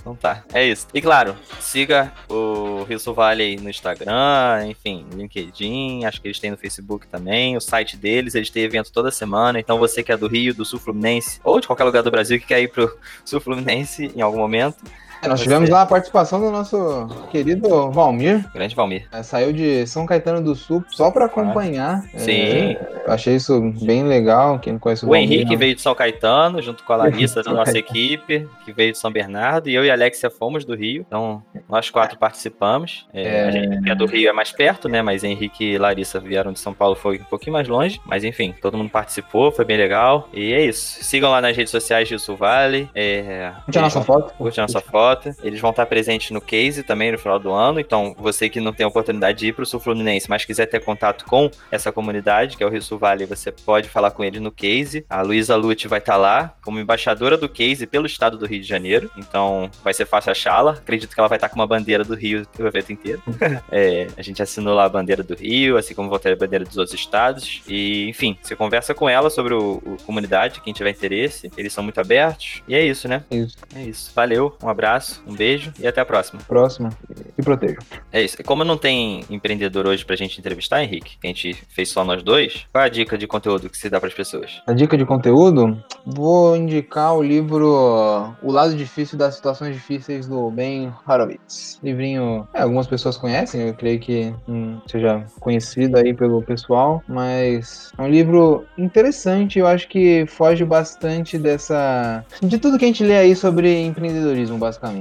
Então 0.00 0.14
tá, 0.16 0.42
é 0.52 0.66
isso. 0.66 0.86
E 0.92 1.00
claro, 1.00 1.34
siga 1.60 2.12
o 2.28 2.82
Rio 2.84 2.98
aí 3.20 3.56
no 3.56 3.70
Instagram, 3.70 4.66
enfim, 4.66 5.06
LinkedIn, 5.14 6.04
acho 6.04 6.20
que 6.20 6.28
eles 6.28 6.38
têm 6.40 6.50
no 6.50 6.56
Facebook 6.56 7.06
também, 7.06 7.56
o 7.56 7.60
site 7.60 7.96
deles, 7.96 8.34
eles 8.34 8.50
têm 8.50 8.64
evento 8.64 8.92
toda 8.92 9.10
semana, 9.10 9.58
então 9.60 9.78
você 9.78 10.02
que 10.02 10.12
é 10.12 10.16
do 10.16 10.26
Rio, 10.28 10.54
do 10.54 10.64
Sul 10.64 10.78
Fluminense, 10.78 11.40
ou 11.44 11.60
de 11.60 11.66
qualquer 11.66 11.84
lugar 11.84 12.02
do 12.02 12.10
Brasil 12.10 12.38
que 12.40 12.46
quer 12.46 12.60
ir 12.60 12.68
pro 12.68 12.96
Sul 13.24 13.40
Fluminense 13.40 14.10
em 14.14 14.20
algum 14.20 14.38
momento, 14.38 14.82
nós 15.28 15.38
Você- 15.40 15.44
tivemos 15.44 15.68
lá 15.70 15.82
a 15.82 15.86
participação 15.86 16.40
do 16.40 16.50
nosso 16.50 17.06
querido 17.30 17.90
Valmir. 17.90 18.44
grande 18.52 18.74
Valmir. 18.74 19.06
É, 19.12 19.22
saiu 19.22 19.52
de 19.52 19.86
São 19.86 20.04
Caetano 20.06 20.42
do 20.42 20.54
Sul 20.54 20.84
só 20.88 21.10
pra 21.10 21.26
acompanhar. 21.26 22.02
Sim. 22.16 22.32
É, 22.32 23.04
achei 23.06 23.36
isso 23.36 23.60
bem 23.82 24.04
legal. 24.04 24.58
Quem 24.58 24.72
não 24.74 24.80
conhece 24.80 25.04
o, 25.04 25.08
O 25.08 25.10
Valmir, 25.12 25.30
Henrique 25.32 25.52
não. 25.52 25.58
veio 25.58 25.74
de 25.74 25.80
São 25.80 25.94
Caetano, 25.94 26.60
junto 26.62 26.82
com 26.84 26.92
a 26.92 26.96
Larissa 26.96 27.42
da 27.42 27.52
nossa 27.54 27.76
equipe, 27.78 28.48
que 28.64 28.72
veio 28.72 28.92
de 28.92 28.98
São 28.98 29.10
Bernardo, 29.10 29.68
e 29.68 29.74
eu 29.74 29.84
e 29.84 29.90
a 29.90 29.94
Alexia 29.94 30.30
fomos 30.30 30.64
do 30.64 30.74
Rio. 30.74 31.04
Então, 31.06 31.42
nós 31.68 31.88
quatro 31.90 32.18
participamos. 32.18 33.06
É, 33.12 33.22
É. 33.22 33.44
A 33.46 33.50
gente 33.50 33.82
que 33.82 33.90
é 33.90 33.94
do 33.94 34.06
Rio 34.06 34.28
é 34.28 34.32
mais 34.32 34.50
perto, 34.52 34.88
né? 34.88 35.02
Mas 35.02 35.24
Henrique 35.24 35.64
e 35.72 35.78
Larissa 35.78 36.18
vieram 36.20 36.52
de 36.52 36.58
São 36.60 36.72
Paulo, 36.74 36.94
foi 36.94 37.18
um 37.18 37.24
pouquinho 37.24 37.52
mais 37.52 37.68
longe. 37.68 38.00
Mas 38.06 38.24
enfim, 38.24 38.54
todo 38.60 38.76
mundo 38.76 38.90
participou, 38.90 39.50
foi 39.52 39.64
bem 39.64 39.76
legal. 39.76 40.28
E 40.32 40.52
é 40.52 40.64
isso. 40.64 41.02
Sigam 41.04 41.30
lá 41.30 41.40
nas 41.40 41.56
redes 41.56 41.70
sociais 41.70 42.08
de 42.08 42.18
Sul 42.18 42.36
Vale. 42.36 42.88
É, 42.94 43.52
Curte 43.64 43.78
a 43.78 43.82
nossa 43.82 44.00
vão- 44.00 44.06
foto. 44.20 44.34
Curte 44.34 44.60
a 44.60 44.62
nossa 44.64 44.80
foto. 44.80 45.11
Eles 45.42 45.60
vão 45.60 45.70
estar 45.70 45.86
presentes 45.86 46.30
no 46.30 46.40
Case 46.40 46.82
também 46.82 47.12
no 47.12 47.18
final 47.18 47.38
do 47.38 47.52
ano. 47.52 47.80
Então, 47.80 48.14
você 48.18 48.48
que 48.48 48.60
não 48.60 48.72
tem 48.72 48.84
a 48.84 48.88
oportunidade 48.88 49.38
de 49.38 49.48
ir 49.48 49.52
para 49.52 49.62
o 49.62 49.66
Sul 49.66 49.80
Fluminense, 49.80 50.28
mas 50.28 50.44
quiser 50.44 50.66
ter 50.66 50.80
contato 50.80 51.24
com 51.24 51.50
essa 51.70 51.92
comunidade, 51.92 52.56
que 52.56 52.62
é 52.62 52.66
o 52.66 52.70
Rio 52.70 52.82
Sul 52.82 52.98
Vale, 52.98 53.26
você 53.26 53.50
pode 53.50 53.88
falar 53.88 54.10
com 54.10 54.24
eles 54.24 54.40
no 54.40 54.52
Case. 54.52 55.04
A 55.08 55.22
Luísa 55.22 55.56
Lute 55.56 55.88
vai 55.88 55.98
estar 55.98 56.16
lá 56.16 56.54
como 56.62 56.78
embaixadora 56.78 57.36
do 57.36 57.48
Case 57.48 57.86
pelo 57.86 58.06
estado 58.06 58.36
do 58.38 58.46
Rio 58.46 58.60
de 58.60 58.66
Janeiro. 58.66 59.10
Então, 59.16 59.70
vai 59.82 59.94
ser 59.94 60.06
fácil 60.06 60.32
achá-la. 60.32 60.72
Acredito 60.72 61.14
que 61.14 61.20
ela 61.20 61.28
vai 61.28 61.36
estar 61.36 61.48
com 61.48 61.56
uma 61.56 61.66
bandeira 61.66 62.04
do 62.04 62.14
Rio 62.14 62.46
o 62.58 62.66
evento 62.66 62.92
inteiro. 62.92 63.22
É, 63.70 64.06
a 64.16 64.22
gente 64.22 64.42
assinou 64.42 64.74
lá 64.74 64.84
a 64.84 64.88
bandeira 64.88 65.22
do 65.22 65.34
Rio, 65.34 65.76
assim 65.76 65.94
como 65.94 66.08
vou 66.08 66.18
ter 66.18 66.32
a 66.32 66.36
bandeira 66.36 66.64
dos 66.64 66.76
outros 66.76 66.98
estados. 66.98 67.62
E, 67.66 68.08
enfim, 68.08 68.36
você 68.42 68.54
conversa 68.54 68.92
com 68.94 69.08
ela 69.08 69.30
sobre 69.30 69.54
o, 69.54 69.82
o 69.84 69.96
comunidade, 70.04 70.60
quem 70.60 70.72
tiver 70.72 70.90
interesse. 70.90 71.50
Eles 71.56 71.72
são 71.72 71.82
muito 71.82 72.00
abertos. 72.00 72.62
E 72.68 72.74
é 72.74 72.84
isso, 72.84 73.08
né? 73.08 73.24
Isso. 73.30 73.56
É 73.74 73.82
isso. 73.82 74.12
Valeu, 74.14 74.56
um 74.62 74.68
abraço, 74.68 75.01
um 75.26 75.34
beijo 75.34 75.72
e 75.78 75.86
até 75.86 76.00
a 76.00 76.04
próxima. 76.04 76.40
Próxima. 76.46 76.90
E 77.36 77.42
protejam. 77.42 77.82
É 78.12 78.22
isso. 78.22 78.42
Como 78.44 78.64
não 78.64 78.76
tem 78.76 79.24
empreendedor 79.30 79.86
hoje 79.86 80.04
pra 80.04 80.16
gente 80.16 80.38
entrevistar, 80.38 80.82
Henrique, 80.82 81.18
que 81.18 81.26
a 81.26 81.28
gente 81.28 81.54
fez 81.68 81.88
só 81.88 82.04
nós 82.04 82.22
dois, 82.22 82.66
qual 82.72 82.84
é 82.84 82.86
a 82.86 82.90
dica 82.90 83.16
de 83.16 83.26
conteúdo 83.26 83.68
que 83.68 83.76
você 83.76 83.88
dá 83.88 84.00
pras 84.00 84.14
pessoas? 84.14 84.62
A 84.66 84.72
dica 84.72 84.96
de 84.96 85.04
conteúdo, 85.04 85.82
vou 86.04 86.56
indicar 86.56 87.14
o 87.14 87.22
livro 87.22 88.34
O 88.42 88.52
Lado 88.52 88.74
Difícil 88.74 89.18
das 89.18 89.34
Situações 89.34 89.74
Difíceis 89.74 90.26
do 90.26 90.50
Ben 90.50 90.92
Horowitz. 91.06 91.78
Livrinho, 91.82 92.46
é, 92.54 92.62
algumas 92.62 92.86
pessoas 92.86 93.16
conhecem, 93.16 93.68
eu 93.68 93.74
creio 93.74 93.98
que 93.98 94.34
hum, 94.48 94.80
seja 94.86 95.24
conhecido 95.40 95.96
aí 95.96 96.14
pelo 96.14 96.42
pessoal, 96.42 97.02
mas 97.08 97.92
é 97.96 98.02
um 98.02 98.08
livro 98.08 98.64
interessante, 98.76 99.58
eu 99.58 99.66
acho 99.66 99.88
que 99.88 100.24
foge 100.26 100.64
bastante 100.64 101.38
dessa... 101.38 102.24
de 102.42 102.58
tudo 102.58 102.78
que 102.78 102.84
a 102.84 102.88
gente 102.88 103.04
lê 103.04 103.16
aí 103.16 103.34
sobre 103.34 103.80
empreendedorismo, 103.82 104.58
basicamente. 104.58 104.91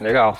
Legal. 0.00 0.38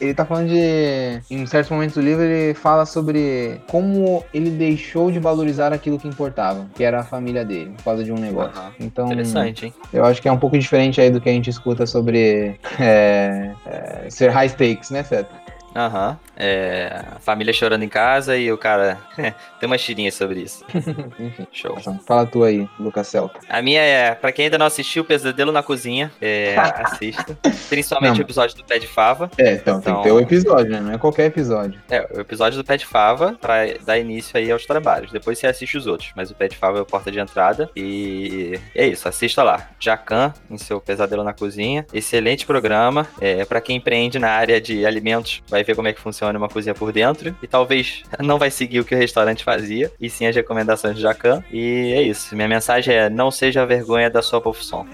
Ele 0.00 0.14
tá 0.14 0.24
falando 0.24 0.48
de. 0.48 1.20
Em 1.30 1.46
certos 1.46 1.70
momentos 1.70 1.94
do 1.94 2.00
livro, 2.00 2.22
ele 2.22 2.54
fala 2.54 2.86
sobre 2.86 3.60
como 3.68 4.24
ele 4.32 4.50
deixou 4.50 5.10
de 5.10 5.18
valorizar 5.18 5.72
aquilo 5.72 5.98
que 5.98 6.08
importava, 6.08 6.66
que 6.74 6.82
era 6.82 7.00
a 7.00 7.04
família 7.04 7.44
dele, 7.44 7.72
por 7.76 7.84
causa 7.84 8.04
de 8.04 8.12
um 8.12 8.18
negócio. 8.18 8.58
Aham. 8.58 8.72
Então, 8.80 9.06
Interessante, 9.06 9.66
hein? 9.66 9.74
eu 9.92 10.04
acho 10.04 10.20
que 10.20 10.28
é 10.28 10.32
um 10.32 10.38
pouco 10.38 10.58
diferente 10.58 11.00
aí 11.00 11.10
do 11.10 11.20
que 11.20 11.28
a 11.28 11.32
gente 11.32 11.50
escuta 11.50 11.86
sobre 11.86 12.58
é, 12.80 13.52
é, 13.66 14.10
ser 14.10 14.30
high 14.30 14.48
stakes, 14.48 14.90
né, 14.90 15.02
Feta? 15.02 15.45
Aham. 15.76 16.18
É, 16.38 17.02
a 17.16 17.18
família 17.18 17.52
chorando 17.52 17.82
em 17.82 17.88
casa 17.88 18.36
e 18.36 18.50
o 18.50 18.58
cara. 18.58 18.98
Tem 19.60 19.66
umas 19.66 19.82
tirinhas 19.82 20.14
sobre 20.14 20.40
isso. 20.40 20.64
Enfim. 21.18 21.46
Show. 21.52 21.76
Fala 22.06 22.26
tu 22.26 22.42
aí, 22.44 22.68
Lucas 22.78 23.06
Celta. 23.08 23.40
A 23.48 23.60
minha 23.62 23.80
é, 23.80 24.14
pra 24.14 24.32
quem 24.32 24.46
ainda 24.46 24.58
não 24.58 24.66
assistiu, 24.66 25.04
Pesadelo 25.04 25.52
na 25.52 25.62
Cozinha, 25.62 26.10
é, 26.20 26.54
assista. 26.84 27.36
Principalmente 27.68 28.12
Não. 28.12 28.18
o 28.18 28.22
episódio 28.22 28.56
do 28.56 28.64
Pé 28.64 28.78
de 28.78 28.86
Fava. 28.86 29.30
É, 29.38 29.52
então, 29.54 29.80
tem 29.80 29.90
Então- 29.92 30.02
que 30.02 30.08
ter 30.08 30.12
o 30.12 30.20
episódio, 30.20 30.72
né? 30.72 30.80
Não 30.80 30.92
é 30.94 30.98
qualquer 30.98 31.26
episódio. 31.26 31.80
É, 31.90 32.06
o 32.14 32.20
episódio 32.20 32.58
do 32.58 32.64
Pé 32.64 32.76
de 32.76 32.86
Fava 32.86 33.36
pra 33.40 33.56
dar 33.84 33.98
início 33.98 34.36
aí 34.38 34.50
aos 34.50 34.64
trabalhos. 34.66 35.12
Depois 35.12 35.38
você 35.38 35.46
assiste 35.46 35.76
os 35.76 35.86
outros. 35.86 36.10
Mas 36.16 36.30
o 36.30 36.34
Pé 36.34 36.48
de 36.48 36.56
Fava 36.56 36.78
é 36.78 36.82
a 36.82 36.84
porta 36.84 37.10
de 37.10 37.18
entrada. 37.18 37.70
E 37.76 38.58
é 38.74 38.86
isso, 38.86 39.08
assista 39.08 39.42
lá. 39.42 39.68
Jacan, 39.80 40.32
em 40.50 40.56
seu 40.58 40.80
Pesadelo 40.80 41.22
na 41.24 41.32
Cozinha. 41.32 41.86
Excelente 41.92 42.46
programa. 42.46 43.06
É, 43.20 43.44
para 43.44 43.60
quem 43.60 43.76
empreende 43.76 44.18
na 44.18 44.30
área 44.30 44.60
de 44.60 44.84
alimentos, 44.86 45.42
vai 45.48 45.64
ver 45.66 45.76
como 45.76 45.88
é 45.88 45.92
que 45.92 46.00
funciona 46.00 46.38
uma 46.38 46.48
cozinha 46.48 46.74
por 46.74 46.92
dentro. 46.92 47.36
E 47.42 47.46
talvez 47.46 48.02
não 48.20 48.38
vai 48.38 48.50
seguir 48.50 48.80
o 48.80 48.84
que 48.84 48.94
o 48.94 48.98
restaurante 48.98 49.44
fazia. 49.44 49.92
E 50.00 50.08
sim 50.08 50.26
as 50.26 50.34
recomendações 50.34 50.96
de 50.96 51.02
Jacan. 51.02 51.42
E 51.50 51.92
é 51.92 52.02
isso. 52.02 52.34
Minha 52.34 52.48
mensagem 52.48 52.94
é: 52.94 53.10
não 53.10 53.30
seja 53.30 53.62
a 53.62 53.66
vergonha 53.66 54.08
da 54.08 54.22
sua 54.22 54.40
profissão. 54.40 54.86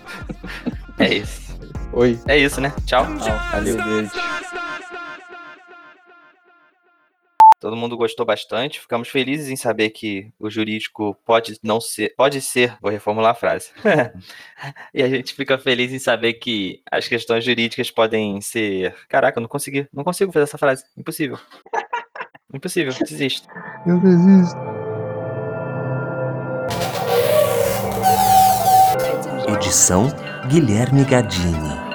é 0.98 1.14
isso. 1.14 1.48
Oi. 1.92 2.18
É 2.26 2.36
isso, 2.36 2.60
né? 2.60 2.72
Tchau. 2.86 3.06
Valeu. 3.50 3.76
Beijo. 3.76 4.67
Todo 7.60 7.76
mundo 7.76 7.96
gostou 7.96 8.24
bastante. 8.24 8.80
Ficamos 8.80 9.08
felizes 9.08 9.48
em 9.48 9.56
saber 9.56 9.90
que 9.90 10.32
o 10.38 10.48
jurídico 10.48 11.16
pode 11.26 11.58
não 11.62 11.80
ser, 11.80 12.14
pode 12.16 12.40
ser, 12.40 12.76
vou 12.80 12.90
reformular 12.90 13.32
a 13.32 13.34
frase. 13.34 13.70
e 14.94 15.02
a 15.02 15.08
gente 15.08 15.34
fica 15.34 15.58
feliz 15.58 15.92
em 15.92 15.98
saber 15.98 16.34
que 16.34 16.80
as 16.90 17.08
questões 17.08 17.44
jurídicas 17.44 17.90
podem 17.90 18.40
ser, 18.40 18.94
caraca, 19.08 19.38
eu 19.38 19.42
não 19.42 19.48
consegui, 19.48 19.88
não 19.92 20.04
consigo 20.04 20.30
fazer 20.32 20.44
essa 20.44 20.58
frase, 20.58 20.84
impossível. 20.96 21.38
Impossível, 22.50 22.94
desisto. 23.04 23.46
Eu 23.86 24.00
desisto. 24.00 24.56
Edição 29.54 30.08
Guilherme 30.48 31.04
Gadini. 31.04 31.87